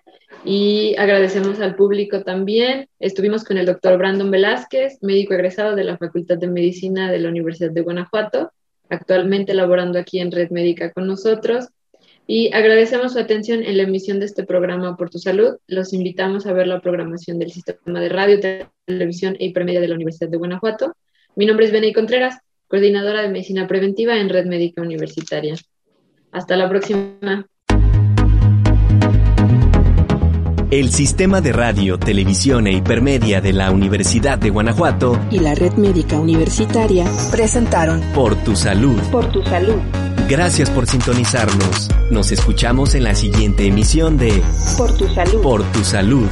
y 0.44 0.94
agradecemos 0.96 1.60
al 1.60 1.74
público 1.74 2.22
también. 2.22 2.88
Estuvimos 3.00 3.44
con 3.44 3.58
el 3.58 3.66
doctor 3.66 3.98
Brandon 3.98 4.30
Velázquez, 4.30 4.98
médico 5.02 5.34
egresado 5.34 5.74
de 5.74 5.84
la 5.84 5.98
Facultad 5.98 6.38
de 6.38 6.46
Medicina 6.46 7.10
de 7.10 7.18
la 7.18 7.28
Universidad 7.28 7.72
de 7.72 7.82
Guanajuato, 7.82 8.52
actualmente 8.88 9.52
laborando 9.52 9.98
aquí 9.98 10.20
en 10.20 10.30
Red 10.30 10.50
Médica 10.50 10.92
con 10.92 11.08
nosotros 11.08 11.68
y 12.30 12.52
agradecemos 12.52 13.14
su 13.14 13.18
atención 13.18 13.64
en 13.64 13.78
la 13.78 13.84
emisión 13.84 14.20
de 14.20 14.26
este 14.26 14.44
programa 14.44 14.98
por 14.98 15.08
tu 15.08 15.18
salud. 15.18 15.56
Los 15.66 15.94
invitamos 15.94 16.46
a 16.46 16.52
ver 16.52 16.66
la 16.66 16.80
programación 16.80 17.38
del 17.38 17.50
sistema 17.50 18.00
de 18.00 18.10
radio, 18.10 18.38
televisión 18.84 19.34
e 19.40 19.46
hipermedia 19.46 19.80
de 19.80 19.88
la 19.88 19.94
Universidad 19.94 20.28
de 20.28 20.36
Guanajuato. 20.36 20.94
Mi 21.36 21.46
nombre 21.46 21.64
es 21.64 21.72
Benay 21.72 21.94
Contreras, 21.94 22.36
coordinadora 22.68 23.22
de 23.22 23.30
medicina 23.30 23.66
preventiva 23.66 24.18
en 24.18 24.28
Red 24.28 24.44
Médica 24.44 24.82
Universitaria. 24.82 25.54
Hasta 26.30 26.54
la 26.58 26.68
próxima. 26.68 27.46
El 30.70 30.90
sistema 30.90 31.40
de 31.40 31.54
radio, 31.54 31.98
televisión 31.98 32.66
e 32.66 32.72
hipermedia 32.72 33.40
de 33.40 33.54
la 33.54 33.70
Universidad 33.70 34.36
de 34.36 34.50
Guanajuato 34.50 35.18
y 35.30 35.38
la 35.38 35.54
Red 35.54 35.76
Médica 35.76 36.20
Universitaria 36.20 37.06
presentaron 37.30 38.02
Por 38.14 38.36
tu 38.44 38.54
salud. 38.54 39.00
Por 39.10 39.32
tu 39.32 39.42
salud. 39.44 40.07
Gracias 40.28 40.68
por 40.68 40.86
sintonizarnos. 40.86 41.88
Nos 42.10 42.32
escuchamos 42.32 42.94
en 42.94 43.04
la 43.04 43.14
siguiente 43.14 43.66
emisión 43.66 44.18
de 44.18 44.42
Por 44.76 44.94
tu 44.94 45.08
salud. 45.08 45.40
Por 45.40 45.62
tu 45.72 45.82
salud. 45.82 46.28